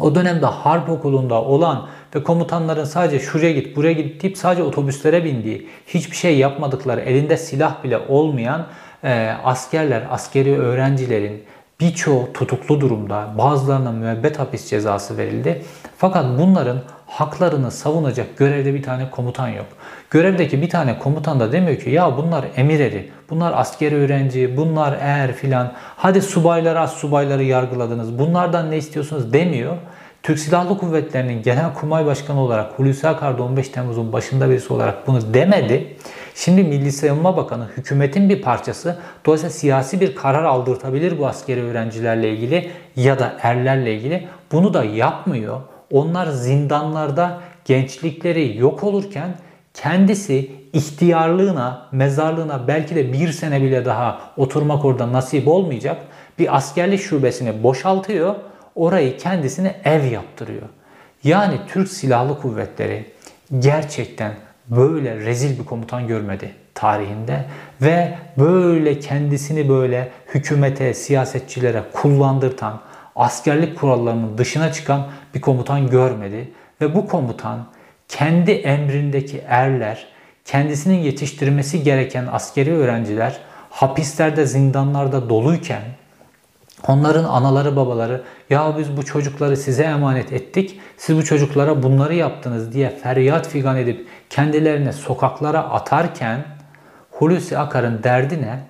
o 0.00 0.14
dönemde 0.14 0.46
harp 0.46 0.90
okulunda 0.90 1.42
olan 1.42 1.88
ve 2.14 2.22
komutanların 2.22 2.84
sadece 2.84 3.18
şuraya 3.18 3.52
git 3.52 3.76
buraya 3.76 3.92
git 3.92 4.22
deyip 4.22 4.38
sadece 4.38 4.62
otobüslere 4.62 5.24
bindiği, 5.24 5.68
hiçbir 5.86 6.16
şey 6.16 6.38
yapmadıkları, 6.38 7.00
elinde 7.00 7.36
silah 7.36 7.84
bile 7.84 7.98
olmayan 8.08 8.66
e, 9.04 9.36
askerler, 9.44 10.02
askeri 10.10 10.58
öğrencilerin 10.58 11.44
birçoğu 11.80 12.32
tutuklu 12.32 12.80
durumda. 12.80 13.28
Bazılarına 13.38 13.92
müebbet 13.92 14.38
hapis 14.38 14.70
cezası 14.70 15.18
verildi. 15.18 15.62
Fakat 15.98 16.38
bunların 16.38 16.78
haklarını 17.06 17.70
savunacak 17.70 18.38
görevde 18.38 18.74
bir 18.74 18.82
tane 18.82 19.10
komutan 19.10 19.48
yok. 19.48 19.66
Görevdeki 20.10 20.62
bir 20.62 20.70
tane 20.70 20.98
komutan 20.98 21.40
da 21.40 21.52
demiyor 21.52 21.78
ki 21.78 21.90
ya 21.90 22.16
bunlar 22.16 22.44
emir 22.56 22.80
eri, 22.80 23.10
bunlar 23.30 23.52
askeri 23.56 23.94
öğrenci, 23.94 24.56
bunlar 24.56 24.96
er 25.00 25.32
filan. 25.32 25.72
Hadi 25.96 26.22
subayları 26.22 26.80
az 26.80 26.92
subayları 26.92 27.42
yargıladınız. 27.42 28.18
Bunlardan 28.18 28.70
ne 28.70 28.76
istiyorsunuz 28.76 29.32
demiyor. 29.32 29.76
Türk 30.22 30.38
Silahlı 30.38 30.78
Kuvvetleri'nin 30.78 31.42
Genel 31.42 31.74
Kurmay 31.74 32.06
Başkanı 32.06 32.40
olarak 32.40 32.78
Hulusi 32.78 33.08
Akar 33.08 33.38
15 33.38 33.68
Temmuz'un 33.68 34.12
başında 34.12 34.50
birisi 34.50 34.72
olarak 34.72 35.06
bunu 35.06 35.34
demedi. 35.34 35.96
Şimdi 36.36 36.62
Milli 36.62 36.92
Savunma 36.92 37.36
Bakanı 37.36 37.68
hükümetin 37.76 38.28
bir 38.28 38.42
parçası. 38.42 38.98
Dolayısıyla 39.26 39.50
siyasi 39.50 40.00
bir 40.00 40.14
karar 40.14 40.44
aldırtabilir 40.44 41.18
bu 41.18 41.26
askeri 41.26 41.62
öğrencilerle 41.62 42.30
ilgili 42.30 42.70
ya 42.96 43.18
da 43.18 43.36
erlerle 43.42 43.94
ilgili. 43.94 44.28
Bunu 44.52 44.74
da 44.74 44.84
yapmıyor. 44.84 45.60
Onlar 45.92 46.26
zindanlarda 46.26 47.40
gençlikleri 47.64 48.58
yok 48.58 48.84
olurken 48.84 49.34
kendisi 49.74 50.50
ihtiyarlığına, 50.72 51.88
mezarlığına 51.92 52.68
belki 52.68 52.94
de 52.94 53.12
bir 53.12 53.32
sene 53.32 53.62
bile 53.62 53.84
daha 53.84 54.20
oturmak 54.36 54.84
orada 54.84 55.12
nasip 55.12 55.48
olmayacak 55.48 55.96
bir 56.38 56.56
askerlik 56.56 57.00
şubesini 57.00 57.62
boşaltıyor. 57.62 58.34
Orayı 58.74 59.18
kendisine 59.18 59.80
ev 59.84 60.04
yaptırıyor. 60.04 60.68
Yani 61.24 61.54
Türk 61.68 61.88
Silahlı 61.88 62.40
Kuvvetleri 62.40 63.04
gerçekten 63.58 64.32
böyle 64.70 65.16
rezil 65.16 65.58
bir 65.58 65.64
komutan 65.64 66.06
görmedi 66.06 66.54
tarihinde 66.74 67.44
ve 67.82 68.14
böyle 68.38 69.00
kendisini 69.00 69.68
böyle 69.68 70.10
hükümete, 70.34 70.94
siyasetçilere 70.94 71.82
kullandırtan, 71.92 72.80
askerlik 73.16 73.78
kurallarının 73.78 74.38
dışına 74.38 74.72
çıkan 74.72 75.06
bir 75.34 75.40
komutan 75.40 75.90
görmedi 75.90 76.50
ve 76.80 76.94
bu 76.94 77.08
komutan 77.08 77.66
kendi 78.08 78.50
emrindeki 78.50 79.38
erler, 79.48 80.06
kendisinin 80.44 80.98
yetiştirmesi 80.98 81.82
gereken 81.82 82.26
askeri 82.32 82.72
öğrenciler 82.72 83.38
hapislerde, 83.70 84.46
zindanlarda 84.46 85.28
doluyken 85.28 85.82
Onların 86.88 87.24
anaları 87.24 87.76
babaları 87.76 88.22
ya 88.50 88.74
biz 88.78 88.96
bu 88.96 89.04
çocukları 89.04 89.56
size 89.56 89.82
emanet 89.82 90.32
ettik. 90.32 90.80
Siz 90.96 91.16
bu 91.16 91.24
çocuklara 91.24 91.82
bunları 91.82 92.14
yaptınız 92.14 92.72
diye 92.72 92.90
feryat 92.90 93.48
figan 93.48 93.76
edip 93.76 94.08
kendilerine 94.30 94.92
sokaklara 94.92 95.60
atarken 95.60 96.44
Hulusi 97.10 97.58
Akar'ın 97.58 98.02
derdine 98.02 98.60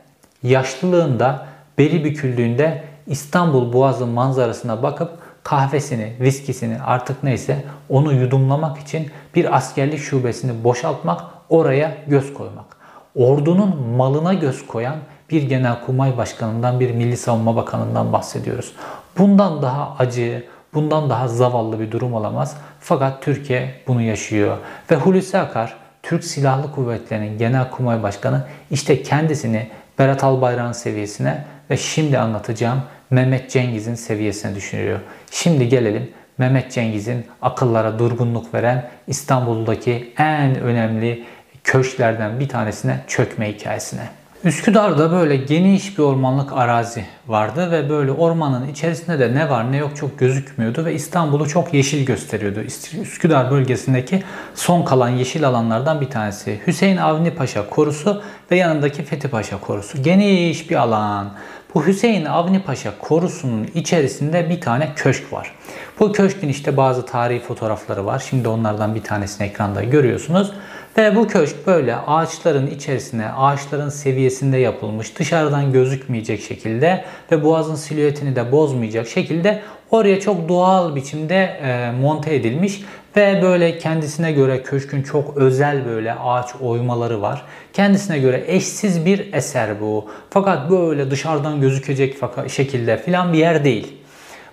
yaşlılığında 0.42 1.47
beli 1.79 2.05
büküldüğünde 2.05 2.85
İstanbul 3.07 3.73
Boğazı 3.73 4.07
manzarasına 4.07 4.83
bakıp 4.83 5.11
kahvesini, 5.42 6.12
viskisini 6.21 6.83
artık 6.83 7.23
neyse 7.23 7.64
onu 7.88 8.12
yudumlamak 8.12 8.79
için 8.79 9.11
bir 9.35 9.57
askerlik 9.57 10.01
şubesini 10.01 10.64
boşaltmak, 10.64 11.21
oraya 11.49 11.97
göz 12.07 12.35
koymak. 12.35 12.77
Ordunun 13.14 13.77
malına 13.97 14.35
göz 14.35 14.66
koyan 14.66 14.97
bir 15.31 15.43
genelkurmay 15.43 16.17
başkanından, 16.17 16.81
bir 16.81 16.91
milli 16.91 17.17
savunma 17.17 17.57
bakanından 17.57 18.12
bahsediyoruz. 18.12 18.73
Bundan 19.19 19.62
daha 19.62 19.97
acı, 19.99 20.45
bundan 20.75 21.11
daha 21.11 21.29
zavallı 21.29 21.81
bir 21.81 21.91
durum 21.91 22.15
olamaz. 22.15 22.57
Fakat 22.81 23.23
Türkiye 23.23 23.75
bunu 23.87 24.03
yaşıyor. 24.03 24.57
Ve 24.91 24.97
Hulusi 24.97 25.39
Akar, 25.39 25.77
Türk 26.03 26.25
Silahlı 26.25 26.73
Kuvvetleri'nin 26.73 27.39
genelkurmay 27.39 28.03
başkanı 28.03 28.45
işte 28.71 29.03
kendisini 29.03 29.71
Berat 29.99 30.25
Albayrak'ın 30.25 30.73
seviyesine 30.73 31.45
ve 31.71 31.77
şimdi 31.77 32.19
anlatacağım 32.19 32.83
Mehmet 33.11 33.51
Cengiz'in 33.51 33.95
seviyesine 33.95 34.55
düşünüyor. 34.55 35.01
Şimdi 35.31 35.69
gelelim 35.69 36.11
Mehmet 36.39 36.73
Cengiz'in 36.73 37.27
akıllara 37.43 37.99
durgunluk 37.99 38.55
veren 38.55 38.91
İstanbul'daki 39.07 40.15
en 40.19 40.61
önemli 40.61 41.25
köşklerden 41.65 42.41
bir 42.41 42.49
tanesine 42.49 43.01
çökme 43.07 43.53
hikayesine. 43.53 44.09
Üsküdar'da 44.47 45.13
böyle 45.13 45.37
geniş 45.37 45.99
bir 45.99 46.03
ormanlık 46.03 46.53
arazi 46.53 47.05
vardı 47.29 47.71
ve 47.71 47.91
böyle 47.91 48.13
ormanın 48.13 48.69
içerisinde 48.69 49.19
de 49.19 49.35
ne 49.35 49.51
var 49.51 49.73
ne 49.73 49.77
yok 49.77 49.97
çok 49.97 50.19
gözükmüyordu 50.19 50.85
ve 50.85 50.95
İstanbul'u 50.95 51.49
çok 51.49 51.75
yeşil 51.75 52.07
gösteriyordu. 52.07 52.61
Üsküdar 53.03 53.51
bölgesindeki 53.51 54.23
son 54.55 54.85
kalan 54.85 55.09
yeşil 55.09 55.49
alanlardan 55.49 56.01
bir 56.01 56.11
tanesi. 56.11 56.61
Hüseyin 56.67 56.97
Avni 56.97 57.31
Paşa 57.31 57.71
korusu 57.71 58.23
ve 58.51 58.57
yanındaki 58.57 59.05
Fethi 59.05 59.29
Paşa 59.29 59.61
korusu. 59.61 60.03
Geniş 60.03 60.71
bir 60.71 60.77
alan. 60.77 61.33
Bu 61.75 61.87
Hüseyin 61.87 62.25
Avni 62.25 62.63
Paşa 62.63 62.99
korusunun 62.99 63.69
içerisinde 63.75 64.51
bir 64.51 64.61
tane 64.61 64.93
köşk 64.97 65.33
var. 65.33 65.55
Bu 66.01 66.13
köşkün 66.13 66.49
işte 66.49 66.77
bazı 66.77 67.07
tarihi 67.07 67.41
fotoğrafları 67.41 68.07
var. 68.07 68.27
Şimdi 68.31 68.49
onlardan 68.49 68.95
bir 68.95 69.03
tanesini 69.03 69.47
ekranda 69.47 69.85
görüyorsunuz. 69.85 70.53
Ve 70.99 71.17
bu 71.17 71.29
köşk 71.29 71.67
böyle 71.67 71.97
ağaçların 71.97 72.67
içerisine, 72.67 73.29
ağaçların 73.29 73.89
seviyesinde 73.89 74.57
yapılmış, 74.57 75.19
dışarıdan 75.19 75.73
gözükmeyecek 75.73 76.41
şekilde 76.41 77.05
ve 77.33 77.45
boğazın 77.45 77.75
silüetini 77.75 78.37
de 78.37 78.53
bozmayacak 78.53 79.09
şekilde 79.09 79.63
oraya 79.91 80.21
çok 80.21 80.49
doğal 80.49 80.97
biçimde 80.97 81.35
e, 81.35 81.91
monte 82.01 82.35
edilmiş 82.35 82.83
ve 83.17 83.43
böyle 83.43 83.79
kendisine 83.79 84.33
göre 84.33 84.63
köşkün 84.63 85.03
çok 85.03 85.37
özel 85.37 85.87
böyle 85.87 86.15
ağaç 86.15 86.49
oymaları 86.61 87.23
var. 87.23 87.43
Kendisine 87.73 88.19
göre 88.19 88.45
eşsiz 88.47 89.07
bir 89.07 89.33
eser 89.33 89.81
bu. 89.81 90.09
Fakat 90.31 90.71
böyle 90.71 91.11
dışarıdan 91.11 91.61
gözükecek 91.61 92.17
şekilde 92.49 92.97
filan 92.97 93.33
bir 93.33 93.39
yer 93.39 93.65
değil. 93.65 93.93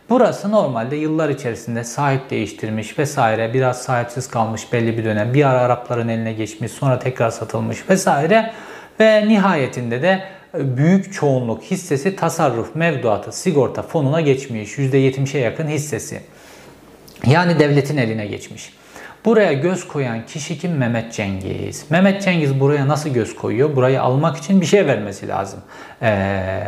Burası 0.10 0.52
normalde 0.52 0.96
yıllar 0.96 1.30
içerisinde 1.30 1.84
sahip 1.84 2.30
değiştirmiş 2.30 3.00
vesaire 3.00 3.54
biraz 3.54 3.82
sahipsiz 3.82 4.28
kalmış 4.28 4.74
belli 4.74 4.98
bir 4.98 5.06
dönem. 5.06 5.34
Bir 5.34 5.50
ara 5.50 5.60
Arapların 5.60 6.08
eline 6.08 6.34
geçmiş 6.34 6.72
sonra 6.72 7.00
tekrar 7.00 7.30
satılmış 7.30 7.90
vesaire. 7.90 8.54
Ve 9.00 9.28
nihayetinde 9.28 10.02
de 10.02 10.24
e, 10.58 10.78
büyük 10.78 11.14
çoğunluk 11.14 11.64
hissesi 11.64 12.16
tasarruf 12.16 12.76
mevduatı 12.76 13.32
sigorta 13.32 13.82
fonuna 13.82 14.22
geçmiş. 14.22 14.78
%70'e 14.78 15.40
yakın 15.40 15.68
hissesi. 15.68 16.22
Yani 17.26 17.60
devletin 17.60 17.98
eline 17.98 18.26
geçmiş. 18.26 18.74
Buraya 19.26 19.54
göz 19.54 19.88
koyan 19.88 20.26
kişi 20.26 20.60
kim? 20.60 20.72
Mehmet 20.72 21.14
Cengiz. 21.14 21.86
Mehmet 21.92 22.24
Cengiz 22.24 22.60
buraya 22.60 22.88
nasıl 22.88 23.10
göz 23.10 23.36
koyuyor? 23.36 23.76
Burayı 23.76 24.02
almak 24.02 24.38
için 24.38 24.62
bir 24.62 24.66
şey 24.66 24.88
vermesi 24.88 25.28
lazım. 25.28 25.60
Ee, 26.02 26.64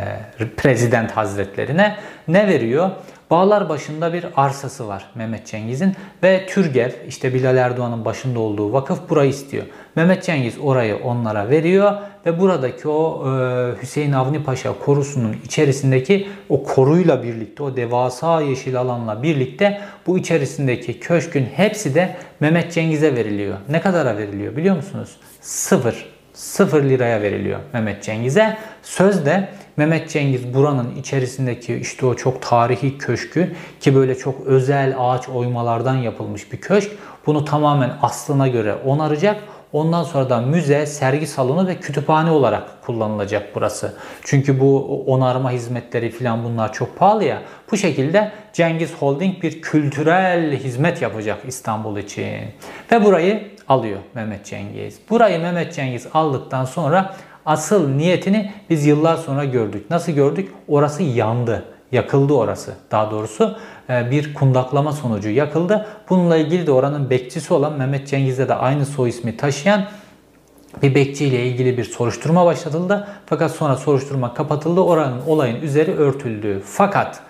Prezident 0.56 1.10
Hazretlerine. 1.10 1.96
Ne 2.28 2.48
veriyor? 2.48 2.90
Bağlar 3.30 3.68
başında 3.68 4.12
bir 4.12 4.26
arsası 4.36 4.88
var 4.88 5.10
Mehmet 5.14 5.46
Cengiz'in 5.46 5.94
ve 6.22 6.46
Türgev 6.46 6.90
işte 7.08 7.34
Bilal 7.34 7.56
Erdoğan'ın 7.56 8.04
başında 8.04 8.40
olduğu 8.40 8.72
vakıf 8.72 9.10
burayı 9.10 9.30
istiyor. 9.30 9.64
Mehmet 9.96 10.24
Cengiz 10.24 10.54
orayı 10.62 10.96
onlara 10.96 11.48
veriyor 11.48 11.92
ve 12.26 12.40
buradaki 12.40 12.88
o 12.88 13.24
e, 13.28 13.82
Hüseyin 13.82 14.12
Avni 14.12 14.42
Paşa 14.42 14.78
korusunun 14.84 15.36
içerisindeki 15.44 16.28
o 16.48 16.62
koruyla 16.62 17.22
birlikte 17.22 17.62
o 17.62 17.76
devasa 17.76 18.40
yeşil 18.40 18.80
alanla 18.80 19.22
birlikte 19.22 19.80
bu 20.06 20.18
içerisindeki 20.18 21.00
köşkün 21.00 21.44
hepsi 21.44 21.94
de 21.94 22.16
Mehmet 22.40 22.72
Cengiz'e 22.72 23.16
veriliyor. 23.16 23.56
Ne 23.68 23.80
kadara 23.80 24.16
veriliyor 24.16 24.56
biliyor 24.56 24.76
musunuz? 24.76 25.16
Sıfır. 25.40 26.16
Sıfır 26.34 26.84
liraya 26.84 27.22
veriliyor 27.22 27.60
Mehmet 27.72 28.02
Cengiz'e. 28.02 28.56
Sözde 28.82 29.48
Mehmet 29.76 30.10
Cengiz 30.10 30.54
buranın 30.54 30.96
içerisindeki 30.96 31.74
işte 31.74 32.06
o 32.06 32.14
çok 32.14 32.42
tarihi 32.42 32.98
köşkü 32.98 33.54
ki 33.80 33.94
böyle 33.94 34.14
çok 34.14 34.46
özel 34.46 34.94
ağaç 34.98 35.28
oymalardan 35.28 35.94
yapılmış 35.94 36.52
bir 36.52 36.60
köşk. 36.60 36.92
Bunu 37.26 37.44
tamamen 37.44 37.92
aslına 38.02 38.48
göre 38.48 38.74
onaracak. 38.74 39.42
Ondan 39.72 40.02
sonra 40.02 40.30
da 40.30 40.40
müze, 40.40 40.86
sergi 40.86 41.26
salonu 41.26 41.66
ve 41.66 41.76
kütüphane 41.76 42.30
olarak 42.30 42.82
kullanılacak 42.82 43.48
burası. 43.54 43.94
Çünkü 44.22 44.60
bu 44.60 45.02
onarma 45.06 45.50
hizmetleri 45.50 46.10
falan 46.10 46.44
bunlar 46.44 46.72
çok 46.72 46.98
pahalı 46.98 47.24
ya. 47.24 47.42
Bu 47.72 47.76
şekilde 47.76 48.32
Cengiz 48.52 48.94
Holding 48.94 49.42
bir 49.42 49.62
kültürel 49.62 50.56
hizmet 50.56 51.02
yapacak 51.02 51.38
İstanbul 51.46 51.96
için. 51.96 52.40
Ve 52.92 53.04
burayı 53.04 53.50
alıyor 53.68 53.98
Mehmet 54.14 54.44
Cengiz. 54.44 54.98
Burayı 55.10 55.40
Mehmet 55.40 55.74
Cengiz 55.74 56.06
aldıktan 56.14 56.64
sonra 56.64 57.16
asıl 57.46 57.88
niyetini 57.88 58.52
biz 58.70 58.86
yıllar 58.86 59.16
sonra 59.16 59.44
gördük. 59.44 59.90
Nasıl 59.90 60.12
gördük? 60.12 60.52
Orası 60.68 61.02
yandı. 61.02 61.64
Yakıldı 61.92 62.32
orası 62.32 62.74
daha 62.90 63.10
doğrusu. 63.10 63.56
E, 63.90 64.10
bir 64.10 64.34
kundaklama 64.34 64.92
sonucu 64.92 65.30
yakıldı. 65.30 65.86
Bununla 66.10 66.36
ilgili 66.36 66.66
de 66.66 66.72
oranın 66.72 67.10
bekçisi 67.10 67.54
olan 67.54 67.72
Mehmet 67.72 68.08
Cengiz'de 68.08 68.48
de 68.48 68.54
aynı 68.54 68.86
soy 68.86 69.08
ismi 69.08 69.36
taşıyan 69.36 69.84
bir 70.82 70.94
bekçi 70.94 71.26
ile 71.26 71.46
ilgili 71.46 71.78
bir 71.78 71.84
soruşturma 71.84 72.46
başlatıldı. 72.46 73.08
Fakat 73.26 73.50
sonra 73.50 73.76
soruşturma 73.76 74.34
kapatıldı. 74.34 74.80
Oranın 74.80 75.20
olayın 75.26 75.60
üzeri 75.60 75.94
örtüldü. 75.94 76.62
Fakat 76.64 77.20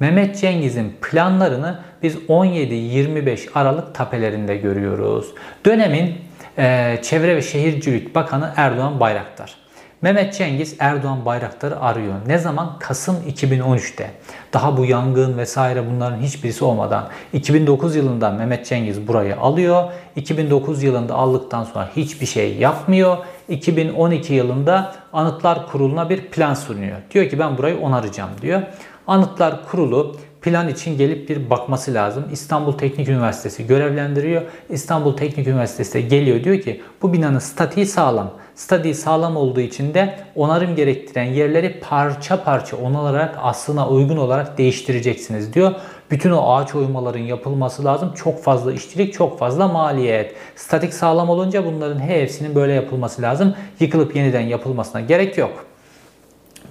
Mehmet 0.00 0.40
Cengiz'in 0.40 0.96
planlarını 1.02 1.78
biz 2.02 2.16
17-25 2.16 3.48
Aralık 3.54 3.94
tapelerinde 3.94 4.56
görüyoruz. 4.56 5.26
Dönemin 5.66 6.14
e, 6.58 6.98
Çevre 7.02 7.36
ve 7.36 7.42
Şehircilik 7.42 8.14
Bakanı 8.14 8.52
Erdoğan 8.56 9.00
Bayraktar. 9.00 9.61
Mehmet 10.02 10.34
Cengiz 10.34 10.76
Erdoğan 10.78 11.24
Bayraktar'ı 11.24 11.80
arıyor. 11.80 12.14
Ne 12.26 12.38
zaman? 12.38 12.78
Kasım 12.78 13.16
2013'te. 13.28 14.10
Daha 14.52 14.76
bu 14.76 14.84
yangın 14.84 15.38
vesaire 15.38 15.90
bunların 15.90 16.18
hiçbirisi 16.18 16.64
olmadan 16.64 17.08
2009 17.32 17.96
yılında 17.96 18.30
Mehmet 18.30 18.66
Cengiz 18.66 19.08
burayı 19.08 19.36
alıyor. 19.36 19.84
2009 20.16 20.82
yılında 20.82 21.14
aldıktan 21.14 21.64
sonra 21.64 21.88
hiçbir 21.96 22.26
şey 22.26 22.56
yapmıyor. 22.56 23.16
2012 23.48 24.34
yılında 24.34 24.94
Anıtlar 25.12 25.66
Kurulu'na 25.66 26.10
bir 26.10 26.20
plan 26.20 26.54
sunuyor. 26.54 26.96
Diyor 27.10 27.28
ki 27.28 27.38
ben 27.38 27.58
burayı 27.58 27.78
onaracağım 27.78 28.30
diyor. 28.42 28.62
Anıtlar 29.06 29.66
Kurulu 29.70 30.16
plan 30.42 30.68
için 30.68 30.98
gelip 30.98 31.28
bir 31.28 31.50
bakması 31.50 31.94
lazım. 31.94 32.24
İstanbul 32.32 32.72
Teknik 32.72 33.08
Üniversitesi 33.08 33.66
görevlendiriyor. 33.66 34.42
İstanbul 34.70 35.16
Teknik 35.16 35.46
Üniversitesi 35.46 35.94
de 35.94 36.00
geliyor 36.00 36.44
diyor 36.44 36.60
ki 36.60 36.82
bu 37.02 37.12
binanın 37.12 37.38
statiği 37.38 37.86
sağlam. 37.86 38.30
Statiği 38.54 38.94
sağlam 38.94 39.36
olduğu 39.36 39.60
için 39.60 39.94
de 39.94 40.14
onarım 40.36 40.76
gerektiren 40.76 41.24
yerleri 41.24 41.80
parça 41.80 42.44
parça 42.44 42.76
onararak 42.76 43.38
aslına 43.42 43.88
uygun 43.88 44.16
olarak 44.16 44.58
değiştireceksiniz 44.58 45.54
diyor. 45.54 45.74
Bütün 46.10 46.30
o 46.30 46.52
ağaç 46.52 46.74
oymaların 46.74 47.18
yapılması 47.18 47.84
lazım. 47.84 48.12
Çok 48.14 48.42
fazla 48.42 48.72
işçilik, 48.72 49.14
çok 49.14 49.38
fazla 49.38 49.68
maliyet. 49.68 50.34
Statik 50.56 50.94
sağlam 50.94 51.30
olunca 51.30 51.64
bunların 51.66 52.00
hepsinin 52.00 52.54
böyle 52.54 52.72
yapılması 52.72 53.22
lazım. 53.22 53.54
Yıkılıp 53.80 54.16
yeniden 54.16 54.40
yapılmasına 54.40 55.00
gerek 55.00 55.38
yok. 55.38 55.66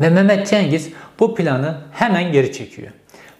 Ve 0.01 0.09
Mehmet 0.09 0.47
Cengiz 0.47 0.89
bu 1.19 1.35
planı 1.35 1.77
hemen 1.91 2.31
geri 2.31 2.53
çekiyor. 2.53 2.91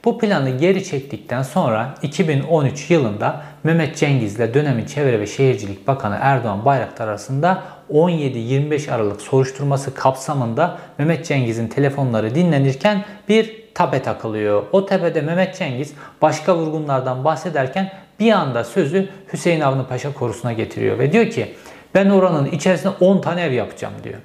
Bu 0.05 0.19
planı 0.19 0.49
geri 0.49 0.83
çektikten 0.83 1.43
sonra 1.43 1.95
2013 2.01 2.91
yılında 2.91 3.41
Mehmet 3.63 3.97
Cengiz 3.97 4.35
ile 4.35 4.53
dönemin 4.53 4.85
Çevre 4.85 5.19
ve 5.19 5.27
Şehircilik 5.27 5.87
Bakanı 5.87 6.17
Erdoğan 6.21 6.65
Bayraktar 6.65 7.07
arasında 7.07 7.63
17-25 7.93 8.91
Aralık 8.91 9.21
soruşturması 9.21 9.93
kapsamında 9.93 10.77
Mehmet 10.97 11.25
Cengiz'in 11.25 11.67
telefonları 11.67 12.35
dinlenirken 12.35 13.05
bir 13.29 13.61
tape 13.73 14.01
takılıyor. 14.01 14.63
O 14.71 14.85
tepede 14.85 15.21
Mehmet 15.21 15.55
Cengiz 15.57 15.93
başka 16.21 16.57
vurgunlardan 16.57 17.23
bahsederken 17.23 17.91
bir 18.19 18.31
anda 18.31 18.63
sözü 18.63 19.09
Hüseyin 19.33 19.61
Avni 19.61 19.87
Paşa 19.87 20.13
korusuna 20.13 20.53
getiriyor 20.53 20.99
ve 20.99 21.11
diyor 21.11 21.29
ki 21.29 21.53
ben 21.95 22.09
oranın 22.09 22.45
içerisinde 22.45 22.93
10 22.99 23.21
tane 23.21 23.43
ev 23.43 23.51
yapacağım 23.51 23.93
diyor. 24.03 24.19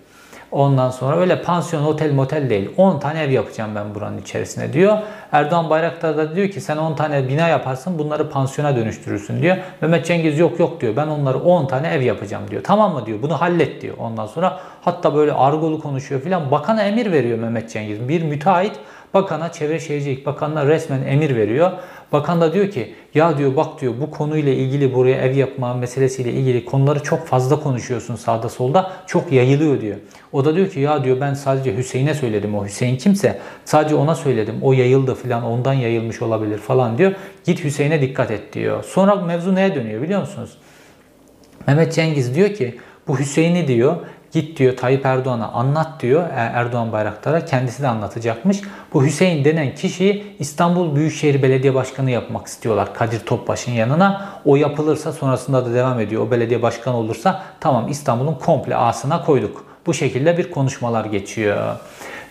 Ondan 0.56 0.90
sonra 0.90 1.16
öyle 1.16 1.42
pansiyon, 1.42 1.84
otel, 1.84 2.12
motel 2.12 2.50
değil. 2.50 2.70
10 2.76 2.98
tane 2.98 3.22
ev 3.22 3.30
yapacağım 3.30 3.70
ben 3.74 3.94
buranın 3.94 4.18
içerisine 4.18 4.72
diyor. 4.72 4.98
Erdoğan 5.32 5.70
Bayraktar 5.70 6.16
da 6.16 6.36
diyor 6.36 6.48
ki 6.48 6.60
sen 6.60 6.76
10 6.76 6.94
tane 6.94 7.28
bina 7.28 7.48
yaparsın 7.48 7.98
bunları 7.98 8.30
pansiyona 8.30 8.76
dönüştürürsün 8.76 9.42
diyor. 9.42 9.56
Mehmet 9.80 10.06
Cengiz 10.06 10.38
yok 10.38 10.60
yok 10.60 10.80
diyor. 10.80 10.96
Ben 10.96 11.06
onları 11.06 11.38
10 11.38 11.66
tane 11.66 11.88
ev 11.88 12.02
yapacağım 12.02 12.44
diyor. 12.50 12.62
Tamam 12.64 12.92
mı 12.92 13.06
diyor. 13.06 13.22
Bunu 13.22 13.40
hallet 13.40 13.82
diyor. 13.82 13.96
Ondan 13.98 14.26
sonra 14.26 14.60
hatta 14.82 15.14
böyle 15.14 15.32
argolu 15.32 15.80
konuşuyor 15.80 16.20
filan. 16.20 16.50
Bakana 16.50 16.82
emir 16.82 17.12
veriyor 17.12 17.38
Mehmet 17.38 17.70
Cengiz. 17.70 18.08
Bir 18.08 18.22
müteahhit 18.22 18.72
bakana 19.14 19.52
Çevre 19.52 19.80
Şehircilik 19.80 20.26
Bakanı'na 20.26 20.66
resmen 20.66 21.02
emir 21.02 21.36
veriyor. 21.36 21.72
Bakan 22.12 22.40
da 22.40 22.52
diyor 22.52 22.70
ki 22.70 22.94
ya 23.14 23.38
diyor 23.38 23.56
bak 23.56 23.80
diyor 23.80 23.94
bu 24.00 24.10
konuyla 24.10 24.52
ilgili 24.52 24.94
buraya 24.94 25.16
ev 25.16 25.36
yapma 25.36 25.74
meselesiyle 25.74 26.32
ilgili 26.32 26.64
konuları 26.64 27.02
çok 27.02 27.26
fazla 27.26 27.60
konuşuyorsun 27.60 28.16
sağda 28.16 28.48
solda. 28.48 28.92
Çok 29.06 29.32
yayılıyor 29.32 29.80
diyor. 29.80 29.96
O 30.32 30.44
da 30.44 30.56
diyor 30.56 30.70
ki 30.70 30.80
ya 30.80 31.04
diyor 31.04 31.20
ben 31.20 31.34
sadece 31.34 31.76
Hüseyin'e 31.76 32.14
söyledim. 32.14 32.54
O 32.54 32.64
Hüseyin 32.64 32.96
kimse 32.96 33.38
sadece 33.64 33.94
ona 33.94 34.14
söyledim. 34.14 34.54
O 34.62 34.72
yayıldı 34.72 35.14
falan 35.14 35.44
ondan 35.44 35.72
yayılmış 35.72 36.22
olabilir 36.22 36.58
falan 36.58 36.98
diyor. 36.98 37.12
Git 37.44 37.64
Hüseyin'e 37.64 38.00
dikkat 38.00 38.30
et 38.30 38.52
diyor. 38.52 38.84
Sonra 38.84 39.14
mevzu 39.14 39.54
neye 39.54 39.74
dönüyor 39.74 40.02
biliyor 40.02 40.20
musunuz? 40.20 40.58
Mehmet 41.66 41.94
Cengiz 41.94 42.34
diyor 42.34 42.54
ki 42.54 42.78
bu 43.08 43.18
Hüseyin'i 43.18 43.68
diyor 43.68 43.96
Git 44.36 44.58
diyor 44.58 44.76
Tayyip 44.76 45.06
Erdoğan'a 45.06 45.48
anlat 45.48 45.88
diyor 46.00 46.22
e, 46.22 46.32
Erdoğan 46.34 46.92
Bayraktar'a. 46.92 47.44
Kendisi 47.44 47.82
de 47.82 47.88
anlatacakmış. 47.88 48.60
Bu 48.92 49.04
Hüseyin 49.04 49.44
denen 49.44 49.74
kişiyi 49.74 50.36
İstanbul 50.38 50.96
Büyükşehir 50.96 51.42
Belediye 51.42 51.74
Başkanı 51.74 52.10
yapmak 52.10 52.46
istiyorlar 52.46 52.94
Kadir 52.94 53.20
Topbaş'ın 53.20 53.72
yanına. 53.72 54.28
O 54.44 54.56
yapılırsa 54.56 55.12
sonrasında 55.12 55.66
da 55.66 55.74
devam 55.74 56.00
ediyor. 56.00 56.26
O 56.26 56.30
belediye 56.30 56.62
başkanı 56.62 56.96
olursa 56.96 57.42
tamam 57.60 57.88
İstanbul'un 57.88 58.34
komple 58.34 58.76
ağasına 58.76 59.24
koyduk. 59.24 59.64
Bu 59.86 59.94
şekilde 59.94 60.38
bir 60.38 60.50
konuşmalar 60.50 61.04
geçiyor. 61.04 61.76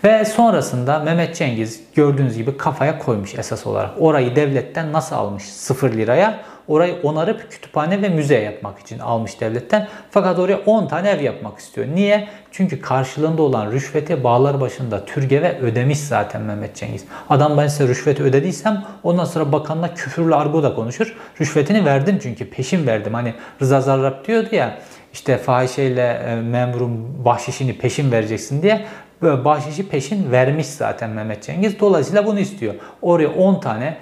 Ve 0.03 0.25
sonrasında 0.25 0.99
Mehmet 0.99 1.35
Cengiz 1.35 1.81
gördüğünüz 1.95 2.37
gibi 2.37 2.57
kafaya 2.57 2.99
koymuş 2.99 3.35
esas 3.35 3.67
olarak. 3.67 3.91
Orayı 3.99 4.35
devletten 4.35 4.93
nasıl 4.93 5.15
almış? 5.15 5.43
0 5.43 5.93
liraya. 5.93 6.39
Orayı 6.67 6.95
onarıp 7.03 7.51
kütüphane 7.51 8.01
ve 8.01 8.09
müze 8.09 8.39
yapmak 8.39 8.79
için 8.79 8.99
almış 8.99 9.41
devletten. 9.41 9.87
Fakat 10.11 10.39
oraya 10.39 10.57
10 10.57 10.87
tane 10.87 11.09
ev 11.09 11.21
yapmak 11.21 11.59
istiyor. 11.59 11.87
Niye? 11.95 12.27
Çünkü 12.51 12.81
karşılığında 12.81 13.41
olan 13.41 13.71
rüşveti 13.71 14.23
bağlar 14.23 14.61
başında 14.61 15.05
Türgev'e 15.05 15.59
ödemiş 15.59 15.99
zaten 15.99 16.41
Mehmet 16.41 16.75
Cengiz. 16.75 17.05
Adam 17.29 17.57
ben 17.57 17.67
size 17.67 17.87
rüşveti 17.87 18.23
ödediysem 18.23 18.83
ondan 19.03 19.25
sonra 19.25 19.51
bakanla 19.51 19.93
küfürlü 19.93 20.35
argo 20.35 20.63
da 20.63 20.75
konuşur. 20.75 21.15
Rüşvetini 21.41 21.85
verdim 21.85 22.19
çünkü 22.23 22.49
peşin 22.49 22.87
verdim. 22.87 23.13
Hani 23.13 23.33
Rıza 23.61 23.81
Zarrab 23.81 24.25
diyordu 24.27 24.49
ya 24.51 24.77
işte 25.13 25.37
fahişeyle 25.37 26.21
e, 26.27 26.35
memurun 26.35 27.25
bahşişini 27.25 27.77
peşin 27.77 28.11
vereceksin 28.11 28.61
diye 28.61 28.85
bahşişi 29.21 29.89
peşin 29.89 30.31
vermiş 30.31 30.67
zaten 30.67 31.09
Mehmet 31.09 31.43
Cengiz. 31.43 31.79
Dolayısıyla 31.79 32.25
bunu 32.25 32.39
istiyor. 32.39 32.73
Oraya 33.01 33.27
10 33.27 33.59
tane 33.59 33.97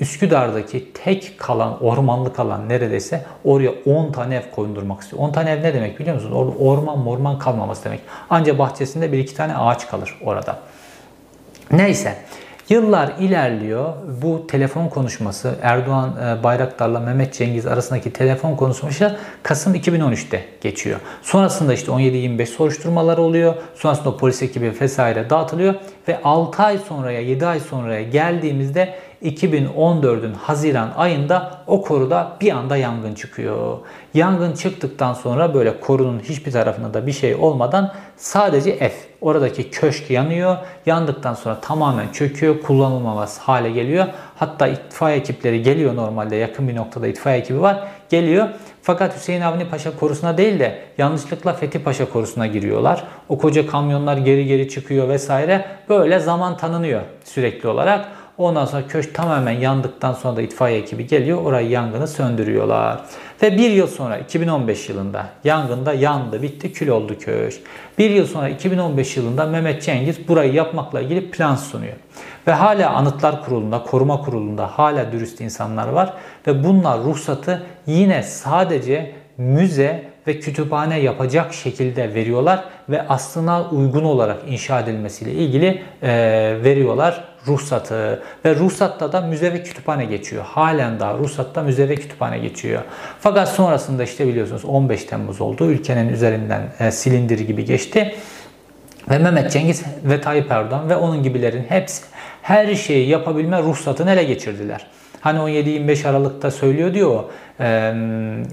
Üsküdar'daki 0.00 0.92
tek 0.92 1.34
kalan, 1.38 1.84
ormanlık 1.84 2.40
alan 2.40 2.68
neredeyse 2.68 3.24
oraya 3.44 3.70
10 3.86 4.12
tane 4.12 4.36
ev 4.36 4.42
koyundurmak 4.54 5.02
istiyor. 5.02 5.22
10 5.22 5.32
tane 5.32 5.50
ev 5.50 5.62
ne 5.62 5.74
demek 5.74 5.98
biliyor 5.98 6.14
musunuz? 6.14 6.36
Orada 6.36 6.56
orman 6.58 6.98
morman 6.98 7.38
kalmaması 7.38 7.84
demek. 7.84 8.00
Ancak 8.30 8.58
bahçesinde 8.58 9.12
bir 9.12 9.18
iki 9.18 9.34
tane 9.34 9.56
ağaç 9.56 9.88
kalır 9.88 10.18
orada. 10.24 10.58
Neyse. 11.72 12.16
Yıllar 12.68 13.12
ilerliyor. 13.18 13.94
Bu 14.22 14.46
telefon 14.46 14.88
konuşması 14.88 15.54
Erdoğan 15.62 16.16
e, 16.22 16.42
Bayraktar'la 16.42 17.00
Mehmet 17.00 17.34
Cengiz 17.34 17.66
arasındaki 17.66 18.12
telefon 18.12 18.56
konuşması 18.56 19.18
Kasım 19.42 19.74
2013'te 19.74 20.44
geçiyor. 20.60 21.00
Sonrasında 21.22 21.74
işte 21.74 21.92
17-25 21.92 22.46
soruşturmalar 22.46 23.18
oluyor. 23.18 23.54
Sonrasında 23.74 24.16
polis 24.16 24.42
ekibi 24.42 24.72
vesaire 24.80 25.30
dağıtılıyor 25.30 25.74
ve 26.08 26.20
6 26.24 26.62
ay 26.62 26.78
sonraya 26.78 27.20
7 27.20 27.46
ay 27.46 27.60
sonraya 27.60 28.02
geldiğimizde 28.02 28.94
2014'ün 29.22 30.34
Haziran 30.34 30.92
ayında 30.96 31.50
o 31.66 31.82
koruda 31.82 32.36
bir 32.40 32.52
anda 32.52 32.76
yangın 32.76 33.14
çıkıyor. 33.14 33.78
Yangın 34.14 34.52
çıktıktan 34.52 35.14
sonra 35.14 35.54
böyle 35.54 35.80
korunun 35.80 36.20
hiçbir 36.20 36.52
tarafında 36.52 36.94
da 36.94 37.06
bir 37.06 37.12
şey 37.12 37.34
olmadan 37.34 37.92
sadece 38.16 38.76
F. 38.76 38.92
Oradaki 39.20 39.70
köşk 39.70 40.10
yanıyor. 40.10 40.56
Yandıktan 40.86 41.34
sonra 41.34 41.60
tamamen 41.60 42.08
çöküyor. 42.12 42.62
Kullanılmamaz 42.62 43.38
hale 43.38 43.70
geliyor. 43.70 44.06
Hatta 44.36 44.66
itfaiye 44.66 45.18
ekipleri 45.18 45.62
geliyor 45.62 45.96
normalde 45.96 46.36
yakın 46.36 46.68
bir 46.68 46.76
noktada 46.76 47.06
itfaiye 47.06 47.38
ekibi 47.38 47.60
var. 47.60 47.88
geliyor. 48.10 48.48
Fakat 48.82 49.16
Hüseyin 49.16 49.40
Avni 49.40 49.68
Paşa 49.68 49.96
korusuna 49.96 50.38
değil 50.38 50.58
de 50.58 50.78
yanlışlıkla 50.98 51.52
Fethi 51.52 51.82
Paşa 51.82 52.10
korusuna 52.10 52.46
giriyorlar. 52.46 53.04
O 53.28 53.38
koca 53.38 53.66
kamyonlar 53.66 54.16
geri 54.16 54.46
geri 54.46 54.68
çıkıyor 54.68 55.08
vesaire. 55.08 55.66
Böyle 55.88 56.18
zaman 56.18 56.56
tanınıyor 56.56 57.00
sürekli 57.24 57.68
olarak. 57.68 58.08
Ondan 58.40 58.64
sonra 58.64 58.86
köşk 58.88 59.14
tamamen 59.14 59.52
yandıktan 59.52 60.12
sonra 60.12 60.36
da 60.36 60.42
itfaiye 60.42 60.78
ekibi 60.78 61.06
geliyor. 61.06 61.42
Orayı 61.42 61.68
yangını 61.68 62.08
söndürüyorlar. 62.08 63.00
Ve 63.42 63.56
bir 63.58 63.70
yıl 63.70 63.86
sonra 63.86 64.18
2015 64.18 64.88
yılında 64.88 65.26
yangında 65.44 65.92
yandı, 65.92 66.42
bitti, 66.42 66.72
kül 66.72 66.88
oldu 66.88 67.18
köşk. 67.18 67.60
Bir 67.98 68.10
yıl 68.10 68.26
sonra 68.26 68.48
2015 68.48 69.16
yılında 69.16 69.46
Mehmet 69.46 69.82
Cengiz 69.82 70.28
burayı 70.28 70.52
yapmakla 70.52 71.00
ilgili 71.00 71.30
plan 71.30 71.56
sunuyor. 71.56 71.92
Ve 72.46 72.52
hala 72.52 72.90
Anıtlar 72.90 73.44
Kurulu'nda, 73.44 73.82
Koruma 73.82 74.20
Kurulu'nda 74.20 74.66
hala 74.66 75.12
dürüst 75.12 75.40
insanlar 75.40 75.88
var. 75.88 76.12
Ve 76.46 76.64
bunlar 76.64 77.00
ruhsatı 77.00 77.62
yine 77.86 78.22
sadece 78.22 79.12
müze 79.38 80.10
ve 80.26 80.40
kütüphane 80.40 81.00
yapacak 81.00 81.54
şekilde 81.54 82.14
veriyorlar 82.14 82.64
ve 82.88 83.08
aslına 83.08 83.68
uygun 83.70 84.04
olarak 84.04 84.38
inşa 84.48 84.80
edilmesiyle 84.80 85.32
ilgili 85.32 85.82
e, 86.02 86.08
veriyorlar 86.64 87.24
ruhsatı 87.46 88.22
ve 88.44 88.54
ruhsatta 88.54 89.12
da 89.12 89.20
müze 89.20 89.52
ve 89.52 89.62
kütüphane 89.62 90.04
geçiyor. 90.04 90.44
Halen 90.44 91.00
daha 91.00 91.14
ruhsatta 91.14 91.62
müze 91.62 91.88
ve 91.88 91.94
kütüphane 91.94 92.38
geçiyor. 92.38 92.82
Fakat 93.20 93.48
sonrasında 93.48 94.02
işte 94.02 94.26
biliyorsunuz 94.26 94.64
15 94.64 95.04
Temmuz 95.04 95.40
oldu. 95.40 95.70
Ülkenin 95.70 96.08
üzerinden 96.08 96.62
e, 96.80 96.90
silindir 96.90 97.38
gibi 97.38 97.64
geçti. 97.64 98.14
Ve 99.10 99.18
Mehmet 99.18 99.52
Cengiz 99.52 99.82
ve 100.04 100.20
Tayyip 100.20 100.50
Erdoğan 100.50 100.88
ve 100.88 100.96
onun 100.96 101.22
gibilerin 101.22 101.64
hepsi 101.68 102.02
her 102.42 102.74
şeyi 102.74 103.08
yapabilme 103.08 103.62
ruhsatını 103.62 104.10
ele 104.10 104.24
geçirdiler. 104.24 104.86
Hani 105.20 105.38
17-25 105.38 106.08
Aralık'ta 106.08 106.50
söylüyor 106.50 106.94
diyor 106.94 107.24
e, 107.60 107.92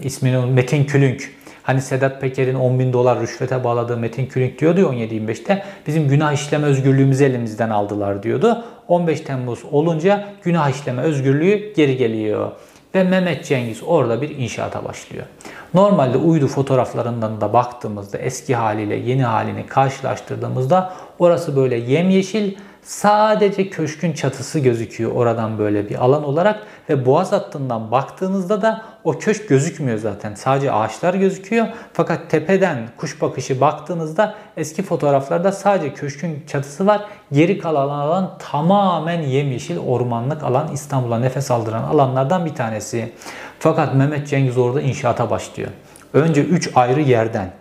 ismini 0.04 0.46
Metin 0.46 0.84
Külünk. 0.84 1.37
Hani 1.68 1.82
Sedat 1.82 2.22
Peker'in 2.22 2.56
10 2.56 2.80
bin 2.80 2.94
dolar 2.94 3.20
rüşvete 3.20 3.64
bağladığı 3.64 3.98
Metin 3.98 4.26
Külünk 4.26 4.60
diyordu 4.60 4.80
ya 4.80 4.88
17-25'te 4.88 5.64
bizim 5.88 6.08
günah 6.08 6.34
işleme 6.34 6.68
özgürlüğümüzü 6.68 7.24
elimizden 7.24 7.70
aldılar 7.70 8.24
diyordu. 8.24 8.64
15 8.88 9.22
Temmuz 9.22 9.60
olunca 9.72 10.28
günah 10.44 10.70
işleme 10.70 11.02
özgürlüğü 11.02 11.74
geri 11.74 11.98
geliyor. 11.98 12.52
Ve 12.96 13.04
Mehmet 13.04 13.46
Cengiz 13.46 13.84
orada 13.86 14.22
bir 14.22 14.30
inşaata 14.38 14.86
başlıyor. 14.86 15.26
Normalde 15.74 16.18
uydu 16.18 16.48
fotoğraflarından 16.48 17.42
da 17.42 17.54
baktığımızda 17.54 18.18
eski 18.18 18.56
haliyle 18.56 18.96
yeni 18.96 19.24
halini 19.24 19.66
karşılaştırdığımızda 19.66 20.94
orası 21.20 21.56
böyle 21.56 21.76
yemyeşil 21.76 22.54
Sadece 22.88 23.70
köşkün 23.70 24.14
çatısı 24.14 24.60
gözüküyor 24.60 25.12
oradan 25.12 25.58
böyle 25.58 25.90
bir 25.90 26.04
alan 26.04 26.24
olarak 26.24 26.60
ve 26.90 27.06
boğaz 27.06 27.32
hattından 27.32 27.92
baktığınızda 27.92 28.62
da 28.62 28.82
o 29.08 29.20
köşk 29.20 29.50
gözükmüyor 29.50 29.98
zaten. 29.98 30.36
Sadece 30.36 30.72
ağaçlar 30.72 31.14
gözüküyor. 31.14 31.68
Fakat 31.94 32.30
tepeden 32.30 32.78
kuş 32.98 33.22
bakışı 33.22 33.62
baktığınızda 33.62 34.36
eski 34.58 34.84
fotoğraflarda 34.84 35.52
sadece 35.52 35.94
köşkün 35.94 36.44
çatısı 36.48 36.88
var. 36.88 37.02
Geri 37.32 37.58
kalan 37.58 37.90
alan 37.90 38.38
tamamen 38.40 39.22
yemyeşil 39.22 39.78
ormanlık 39.78 40.44
alan 40.44 40.72
İstanbul'a 40.74 41.20
nefes 41.20 41.52
aldıran 41.52 41.84
alanlardan 41.84 42.46
bir 42.46 42.56
tanesi. 42.56 43.14
Fakat 43.60 43.96
Mehmet 43.96 44.28
Cengiz 44.28 44.58
orada 44.58 44.82
inşaata 44.82 45.30
başlıyor. 45.30 45.70
Önce 46.14 46.44
3 46.44 46.72
ayrı 46.76 47.02
yerden 47.02 47.52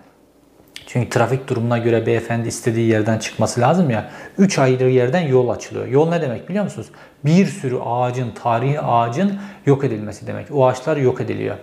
çünkü 0.86 1.08
trafik 1.08 1.48
durumuna 1.48 1.78
göre 1.78 2.06
beyefendi 2.06 2.48
istediği 2.48 2.90
yerden 2.90 3.18
çıkması 3.18 3.60
lazım 3.60 3.90
ya. 3.90 4.10
Üç 4.38 4.58
ayrı 4.58 4.90
yerden 4.90 5.20
yol 5.20 5.48
açılıyor. 5.48 5.86
Yol 5.86 6.08
ne 6.08 6.22
demek 6.22 6.48
biliyor 6.48 6.64
musunuz? 6.64 6.86
Bir 7.26 7.46
sürü 7.46 7.78
ağacın, 7.78 8.30
tarihi 8.30 8.80
ağacın 8.80 9.38
yok 9.66 9.84
edilmesi 9.84 10.26
demek. 10.26 10.46
O 10.52 10.66
ağaçlar 10.66 10.96
yok 10.96 11.20
ediliyor. 11.20 11.56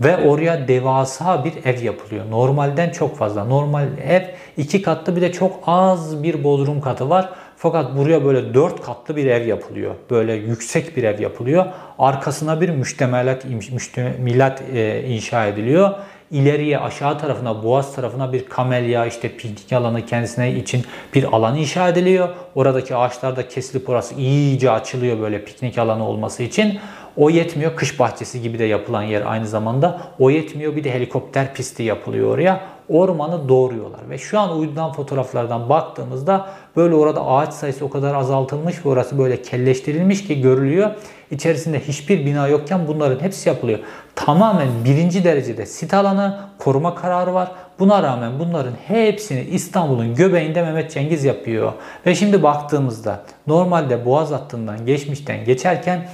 Ve 0.00 0.28
oraya 0.28 0.68
devasa 0.68 1.44
bir 1.44 1.52
ev 1.64 1.82
yapılıyor. 1.82 2.30
Normalden 2.30 2.90
çok 2.90 3.16
fazla. 3.16 3.44
Normal 3.44 3.86
ev 4.08 4.22
iki 4.56 4.82
katlı 4.82 5.16
bir 5.16 5.20
de 5.20 5.32
çok 5.32 5.60
az 5.66 6.22
bir 6.22 6.44
bodrum 6.44 6.80
katı 6.80 7.10
var. 7.10 7.28
Fakat 7.56 7.96
buraya 7.96 8.24
böyle 8.24 8.54
dört 8.54 8.82
katlı 8.82 9.16
bir 9.16 9.26
ev 9.26 9.46
yapılıyor. 9.46 9.94
Böyle 10.10 10.32
yüksek 10.32 10.96
bir 10.96 11.02
ev 11.02 11.20
yapılıyor. 11.20 11.66
Arkasına 11.98 12.60
bir 12.60 12.68
müştemelat, 12.68 13.44
müştemilat 13.72 14.62
e, 14.74 15.02
inşa 15.02 15.46
ediliyor 15.46 15.90
ileriye 16.30 16.78
aşağı 16.78 17.18
tarafına 17.18 17.62
boğaz 17.62 17.94
tarafına 17.94 18.32
bir 18.32 18.46
kamelya 18.46 19.06
işte 19.06 19.36
piknik 19.36 19.72
alanı 19.72 20.06
kendisine 20.06 20.54
için 20.54 20.84
bir 21.14 21.24
alan 21.24 21.56
inşa 21.56 21.88
ediliyor. 21.88 22.28
Oradaki 22.54 22.96
ağaçlar 22.96 23.36
da 23.36 23.48
kesilip 23.48 23.88
orası 23.88 24.14
iyice 24.14 24.70
açılıyor 24.70 25.20
böyle 25.20 25.44
piknik 25.44 25.78
alanı 25.78 26.08
olması 26.08 26.42
için. 26.42 26.78
O 27.16 27.30
yetmiyor 27.30 27.76
kış 27.76 28.00
bahçesi 28.00 28.42
gibi 28.42 28.58
de 28.58 28.64
yapılan 28.64 29.02
yer 29.02 29.22
aynı 29.26 29.46
zamanda. 29.46 30.00
O 30.18 30.30
yetmiyor 30.30 30.76
bir 30.76 30.84
de 30.84 30.94
helikopter 30.94 31.54
pisti 31.54 31.82
yapılıyor 31.82 32.34
oraya. 32.34 32.60
Ormanı 32.88 33.48
doğruyorlar 33.48 34.10
ve 34.10 34.18
şu 34.18 34.38
an 34.38 34.58
uydudan 34.58 34.92
fotoğraflardan 34.92 35.68
baktığımızda 35.68 36.48
böyle 36.76 36.94
orada 36.94 37.26
ağaç 37.26 37.52
sayısı 37.52 37.84
o 37.84 37.90
kadar 37.90 38.14
azaltılmış 38.14 38.86
ve 38.86 38.88
orası 38.88 39.18
böyle 39.18 39.42
kelleştirilmiş 39.42 40.26
ki 40.26 40.40
görülüyor. 40.40 40.90
İçerisinde 41.30 41.80
hiçbir 41.80 42.26
bina 42.26 42.48
yokken 42.48 42.88
bunların 42.88 43.20
hepsi 43.20 43.48
yapılıyor. 43.48 43.78
Tamamen 44.14 44.68
birinci 44.84 45.24
derecede 45.24 45.66
sit 45.66 45.94
alanı, 45.94 46.38
koruma 46.58 46.94
kararı 46.94 47.34
var. 47.34 47.52
Buna 47.78 48.02
rağmen 48.02 48.38
bunların 48.38 48.74
hepsini 48.86 49.40
İstanbul'un 49.40 50.14
göbeğinde 50.14 50.62
Mehmet 50.62 50.90
Cengiz 50.90 51.24
yapıyor. 51.24 51.72
Ve 52.06 52.14
şimdi 52.14 52.42
baktığımızda 52.42 53.22
normalde 53.46 54.04
Boğaz 54.04 54.30
hattından 54.30 54.86
geçmişten 54.86 55.44
geçerken 55.44 56.08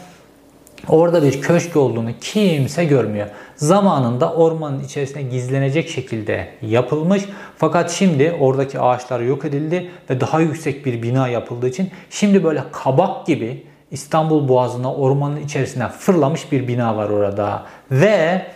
Orada 0.89 1.23
bir 1.23 1.41
köşk 1.41 1.77
olduğunu 1.77 2.11
kimse 2.21 2.85
görmüyor. 2.85 3.27
Zamanında 3.57 4.33
ormanın 4.33 4.85
içerisine 4.85 5.23
gizlenecek 5.23 5.89
şekilde 5.89 6.49
yapılmış. 6.63 7.23
Fakat 7.57 7.91
şimdi 7.91 8.37
oradaki 8.41 8.81
ağaçlar 8.81 9.21
yok 9.21 9.45
edildi 9.45 9.91
ve 10.11 10.21
daha 10.21 10.41
yüksek 10.41 10.87
bir 10.87 11.03
bina 11.03 11.29
yapıldığı 11.29 11.69
için 11.69 11.91
şimdi 12.11 12.45
böyle 12.45 12.63
kabak 12.73 13.27
gibi 13.27 13.63
İstanbul 13.95 14.49
Boğazı'na 14.49 14.95
ormanın 14.95 15.37
içerisine 15.37 15.89
fırlamış 15.89 16.53
bir 16.53 16.69
bina 16.69 16.97
var 16.97 17.09
orada. 17.09 17.63
Ve 17.91 18.47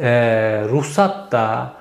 e, 0.00 0.10
ruhsat 0.68 1.32
da 1.32 1.72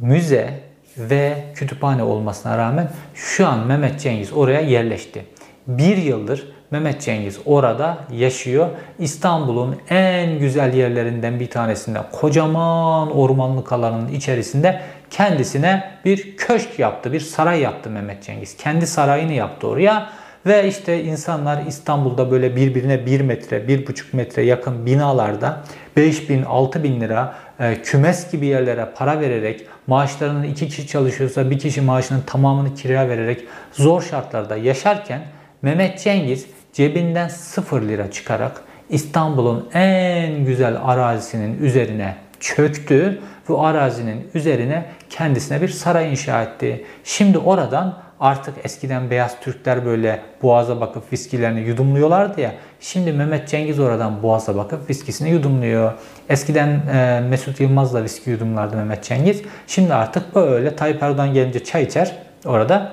müze 0.00 0.60
ve 0.98 1.44
kütüphane 1.54 2.02
olmasına 2.02 2.58
rağmen 2.58 2.90
şu 3.14 3.46
an 3.46 3.66
Mehmet 3.66 4.00
Cengiz 4.00 4.32
oraya 4.32 4.60
yerleşti. 4.60 5.24
Bir 5.66 5.96
yıldır 5.96 6.54
Mehmet 6.70 7.00
Cengiz 7.00 7.38
orada 7.44 7.98
yaşıyor. 8.12 8.68
İstanbul'un 8.98 9.76
en 9.90 10.38
güzel 10.38 10.74
yerlerinden 10.74 11.40
bir 11.40 11.50
tanesinde 11.50 11.98
kocaman 12.12 13.16
ormanlık 13.16 13.72
alanının 13.72 14.12
içerisinde 14.12 14.80
kendisine 15.10 15.90
bir 16.04 16.36
köşk 16.36 16.78
yaptı, 16.78 17.12
bir 17.12 17.20
saray 17.20 17.60
yaptı 17.60 17.90
Mehmet 17.90 18.22
Cengiz. 18.22 18.56
Kendi 18.56 18.86
sarayını 18.86 19.32
yaptı 19.32 19.68
oraya. 19.68 20.08
Ve 20.46 20.68
işte 20.68 21.04
insanlar 21.04 21.66
İstanbul'da 21.66 22.30
böyle 22.30 22.56
birbirine 22.56 23.06
1 23.06 23.20
metre, 23.20 23.56
1,5 23.56 24.04
metre 24.12 24.42
yakın 24.42 24.86
binalarda 24.86 25.64
5 25.96 26.30
bin, 26.30 26.42
6 26.42 26.82
bin 26.82 27.00
lira 27.00 27.34
e, 27.60 27.82
kümes 27.82 28.32
gibi 28.32 28.46
yerlere 28.46 28.88
para 28.96 29.20
vererek 29.20 29.66
maaşlarının 29.86 30.42
iki 30.42 30.68
kişi 30.68 30.86
çalışıyorsa 30.86 31.50
bir 31.50 31.58
kişi 31.58 31.80
maaşının 31.80 32.20
tamamını 32.20 32.74
kiraya 32.74 33.08
vererek 33.08 33.44
zor 33.72 34.02
şartlarda 34.02 34.56
yaşarken 34.56 35.22
Mehmet 35.62 36.00
Cengiz 36.00 36.46
cebinden 36.72 37.28
0 37.28 37.82
lira 37.82 38.10
çıkarak 38.10 38.62
İstanbul'un 38.90 39.68
en 39.74 40.44
güzel 40.44 40.76
arazisinin 40.82 41.62
üzerine 41.62 42.16
çöktü. 42.40 43.20
Bu 43.48 43.64
arazinin 43.64 44.30
üzerine 44.34 44.84
kendisine 45.10 45.62
bir 45.62 45.68
saray 45.68 46.10
inşa 46.10 46.42
etti. 46.42 46.84
Şimdi 47.04 47.38
oradan 47.38 47.98
artık 48.24 48.54
eskiden 48.64 49.10
beyaz 49.10 49.40
Türkler 49.40 49.86
böyle 49.86 50.20
boğaza 50.42 50.80
bakıp 50.80 51.12
viskilerini 51.12 51.60
yudumluyorlardı 51.60 52.40
ya. 52.40 52.54
Şimdi 52.80 53.12
Mehmet 53.12 53.48
Cengiz 53.48 53.80
oradan 53.80 54.22
boğaza 54.22 54.56
bakıp 54.56 54.90
viskisini 54.90 55.30
yudumluyor. 55.30 55.92
Eskiden 56.28 56.68
e, 56.68 57.20
Mesut 57.28 57.60
Yılmaz'la 57.60 58.04
viski 58.04 58.30
yudumlardı 58.30 58.76
Mehmet 58.76 59.04
Cengiz. 59.04 59.42
Şimdi 59.66 59.94
artık 59.94 60.34
böyle 60.34 60.76
Tayyip 60.76 61.02
Erdoğan 61.02 61.34
gelince 61.34 61.64
çay 61.64 61.82
içer 61.82 62.16
orada. 62.44 62.92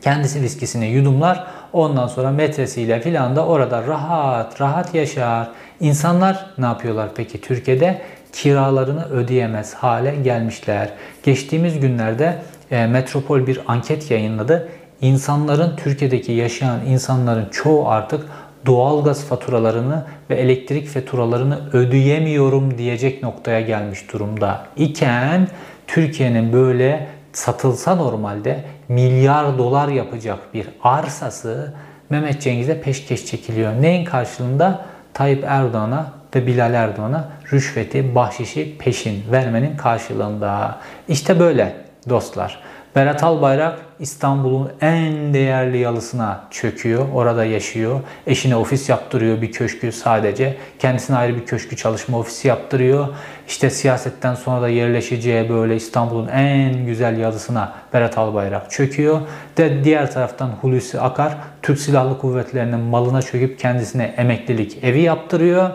Kendisi 0.00 0.42
viskisini 0.42 0.86
yudumlar. 0.86 1.44
Ondan 1.72 2.06
sonra 2.06 2.30
metresiyle 2.30 3.00
filan 3.00 3.36
da 3.36 3.46
orada 3.46 3.86
rahat 3.86 4.60
rahat 4.60 4.94
yaşar. 4.94 5.48
İnsanlar 5.80 6.46
ne 6.58 6.64
yapıyorlar 6.64 7.08
peki 7.14 7.40
Türkiye'de? 7.40 8.02
Kiralarını 8.32 9.08
ödeyemez 9.08 9.74
hale 9.74 10.16
gelmişler. 10.16 10.90
Geçtiğimiz 11.22 11.80
günlerde 11.80 12.38
e, 12.70 12.86
Metropol 12.86 13.46
bir 13.46 13.60
anket 13.66 14.10
yayınladı. 14.10 14.68
İnsanların 15.00 15.76
Türkiye'deki 15.76 16.32
yaşayan 16.32 16.86
insanların 16.86 17.48
çoğu 17.50 17.88
artık 17.88 18.26
doğalgaz 18.66 19.24
faturalarını 19.24 20.04
ve 20.30 20.34
elektrik 20.34 20.88
faturalarını 20.88 21.60
ödeyemiyorum 21.72 22.78
diyecek 22.78 23.22
noktaya 23.22 23.60
gelmiş 23.60 24.12
durumda 24.12 24.66
iken 24.76 25.48
Türkiye'nin 25.86 26.52
böyle 26.52 27.06
satılsa 27.32 27.94
normalde 27.94 28.64
milyar 28.88 29.58
dolar 29.58 29.88
yapacak 29.88 30.38
bir 30.54 30.66
arsası 30.82 31.74
Mehmet 32.10 32.42
Cengiz'e 32.42 32.80
peşkeş 32.80 33.26
çekiliyor. 33.26 33.72
Neyin 33.82 34.04
karşılığında? 34.04 34.84
Tayyip 35.14 35.44
Erdoğan'a 35.46 36.12
ve 36.34 36.46
Bilal 36.46 36.74
Erdoğan'a 36.74 37.28
rüşveti, 37.52 38.14
bahşişi 38.14 38.78
peşin 38.78 39.24
vermenin 39.32 39.76
karşılığında. 39.76 40.78
İşte 41.08 41.40
böyle 41.40 41.83
dostlar. 42.08 42.62
Berat 42.96 43.22
Albayrak 43.24 43.78
İstanbul'un 43.98 44.72
en 44.80 45.34
değerli 45.34 45.78
yalısına 45.78 46.44
çöküyor. 46.50 47.06
Orada 47.14 47.44
yaşıyor. 47.44 48.00
Eşine 48.26 48.56
ofis 48.56 48.88
yaptırıyor 48.88 49.42
bir 49.42 49.52
köşkü 49.52 49.92
sadece. 49.92 50.56
Kendisine 50.78 51.16
ayrı 51.16 51.36
bir 51.36 51.46
köşkü 51.46 51.76
çalışma 51.76 52.18
ofisi 52.18 52.48
yaptırıyor. 52.48 53.08
İşte 53.48 53.70
siyasetten 53.70 54.34
sonra 54.34 54.62
da 54.62 54.68
yerleşeceği 54.68 55.48
böyle 55.48 55.76
İstanbul'un 55.76 56.28
en 56.28 56.86
güzel 56.86 57.18
yalısına 57.18 57.72
Berat 57.92 58.18
Albayrak 58.18 58.70
çöküyor. 58.70 59.20
De 59.56 59.84
diğer 59.84 60.12
taraftan 60.12 60.48
Hulusi 60.48 61.00
Akar 61.00 61.36
Türk 61.62 61.78
Silahlı 61.78 62.18
Kuvvetleri'nin 62.18 62.80
malına 62.80 63.22
çöküp 63.22 63.58
kendisine 63.58 64.14
emeklilik 64.16 64.84
evi 64.84 65.00
yaptırıyor. 65.00 65.70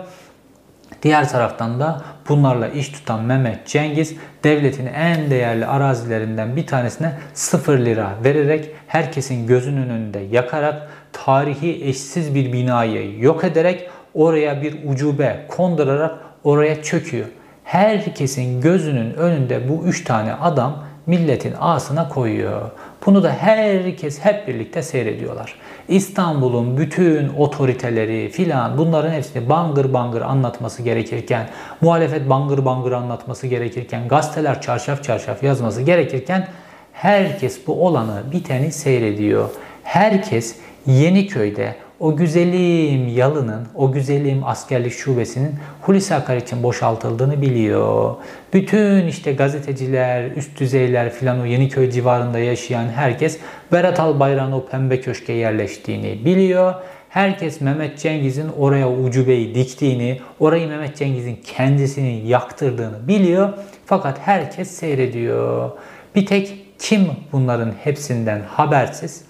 Diğer 1.03 1.29
taraftan 1.29 1.79
da 1.79 2.01
bunlarla 2.29 2.67
iş 2.67 2.89
tutan 2.89 3.23
Mehmet 3.23 3.67
Cengiz 3.67 4.15
devletin 4.43 4.85
en 4.85 5.29
değerli 5.29 5.65
arazilerinden 5.65 6.55
bir 6.55 6.67
tanesine 6.67 7.13
0 7.33 7.85
lira 7.85 8.09
vererek 8.23 8.69
herkesin 8.87 9.47
gözünün 9.47 9.89
önünde 9.89 10.19
yakarak 10.19 10.89
tarihi 11.13 11.85
eşsiz 11.85 12.35
bir 12.35 12.53
binayı 12.53 13.19
yok 13.19 13.43
ederek 13.43 13.89
oraya 14.13 14.61
bir 14.61 14.75
ucube 14.85 15.45
kondurarak 15.47 16.19
oraya 16.43 16.83
çöküyor. 16.83 17.25
Herkesin 17.63 18.61
gözünün 18.61 19.13
önünde 19.13 19.69
bu 19.69 19.85
üç 19.85 20.03
tane 20.03 20.33
adam 20.33 20.83
milletin 21.09 21.53
ağasına 21.59 22.09
koyuyor. 22.09 22.61
Bunu 23.05 23.23
da 23.23 23.31
herkes 23.31 24.19
hep 24.19 24.47
birlikte 24.47 24.83
seyrediyorlar. 24.83 25.55
İstanbul'un 25.87 26.77
bütün 26.77 27.29
otoriteleri 27.29 28.29
filan 28.29 28.77
bunların 28.77 29.11
hepsini 29.11 29.49
bangır 29.49 29.93
bangır 29.93 30.21
anlatması 30.21 30.83
gerekirken, 30.83 31.49
muhalefet 31.81 32.29
bangır 32.29 32.65
bangır 32.65 32.91
anlatması 32.91 33.47
gerekirken, 33.47 34.07
gazeteler 34.07 34.61
çarşaf 34.61 35.03
çarşaf 35.03 35.43
yazması 35.43 35.81
gerekirken 35.81 36.47
herkes 36.93 37.67
bu 37.67 37.85
olanı 37.85 38.23
biteni 38.31 38.71
seyrediyor. 38.71 39.49
Herkes 39.83 40.55
Yeniköy'de 40.85 41.75
o 41.99 42.15
güzelim 42.15 43.07
yalının, 43.07 43.67
o 43.75 43.91
güzelim 43.91 44.43
askerlik 44.43 44.93
şubesinin 44.93 45.55
Hulusi 45.81 46.15
Akar 46.15 46.37
için 46.37 46.63
boşaltıldığını 46.63 47.41
biliyor. 47.41 48.15
Bütün 48.53 49.07
işte 49.07 49.33
gazeteciler, 49.33 50.31
üst 50.31 50.59
düzeyler 50.59 51.09
filan 51.09 51.39
o 51.39 51.45
Yeniköy 51.45 51.91
civarında 51.91 52.39
yaşayan 52.39 52.87
herkes 52.87 53.39
Berat 53.71 53.99
Albayrak'ın 53.99 54.51
o 54.51 54.65
pembe 54.65 55.01
köşke 55.01 55.33
yerleştiğini 55.33 56.25
biliyor. 56.25 56.73
Herkes 57.09 57.61
Mehmet 57.61 57.99
Cengiz'in 57.99 58.49
oraya 58.57 58.91
ucubeyi 58.91 59.55
diktiğini, 59.55 60.19
orayı 60.39 60.67
Mehmet 60.67 60.97
Cengiz'in 60.97 61.35
kendisini 61.35 62.27
yaktırdığını 62.27 63.07
biliyor. 63.07 63.53
Fakat 63.85 64.19
herkes 64.19 64.71
seyrediyor. 64.71 65.71
Bir 66.15 66.25
tek 66.25 66.65
kim 66.79 67.07
bunların 67.31 67.71
hepsinden 67.83 68.41
habersiz? 68.41 69.21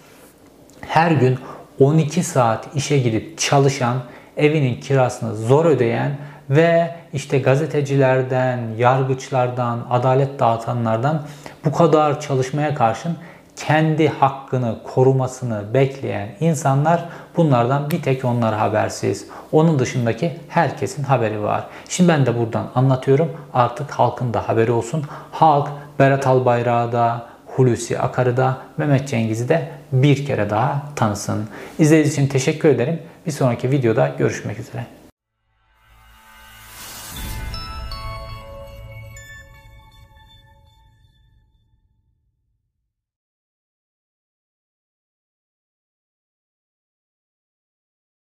Her 0.82 1.12
gün 1.12 1.38
12 1.80 2.24
saat 2.24 2.76
işe 2.76 2.98
gidip 2.98 3.38
çalışan, 3.38 3.98
evinin 4.38 4.82
kirasını 4.82 5.36
zor 5.36 5.66
ödeyen 5.66 6.18
ve 6.50 6.96
işte 7.14 7.40
gazetecilerden, 7.40 8.60
yargıçlardan, 8.78 9.80
adalet 9.90 10.40
dağıtanlardan 10.40 11.22
bu 11.66 11.72
kadar 11.72 12.22
çalışmaya 12.22 12.76
karşın 12.76 13.18
kendi 13.56 14.08
hakkını 14.08 14.76
korumasını 14.84 15.74
bekleyen 15.74 16.30
insanlar 16.40 17.06
bunlardan 17.38 17.90
bir 17.90 18.02
tek 18.02 18.26
onlar 18.26 18.56
habersiz. 18.56 19.28
Onun 19.52 19.80
dışındaki 19.80 20.38
herkesin 20.50 21.04
haberi 21.04 21.44
var. 21.44 21.64
Şimdi 21.90 22.10
ben 22.10 22.26
de 22.26 22.40
buradan 22.40 22.68
anlatıyorum. 22.76 23.32
Artık 23.54 23.92
halkın 23.92 24.34
da 24.34 24.50
haberi 24.50 24.72
olsun. 24.72 25.06
Halk 25.32 25.68
Berat 26.00 26.28
Albayrak'ı 26.28 26.92
da, 26.92 27.26
Hulusi 27.60 28.00
Akar'ı 28.00 28.38
da 28.38 28.58
Mehmet 28.78 29.08
Cengiz'i 29.08 29.50
de 29.50 29.70
bir 29.92 30.26
kere 30.26 30.50
daha 30.50 30.84
tanısın. 30.96 31.50
İzlediğiniz 31.80 32.14
için 32.14 32.28
teşekkür 32.28 32.70
ederim. 32.70 33.00
Bir 33.26 33.32
sonraki 33.32 33.72
videoda 33.72 34.16
görüşmek 34.18 34.60
üzere. 34.60 34.86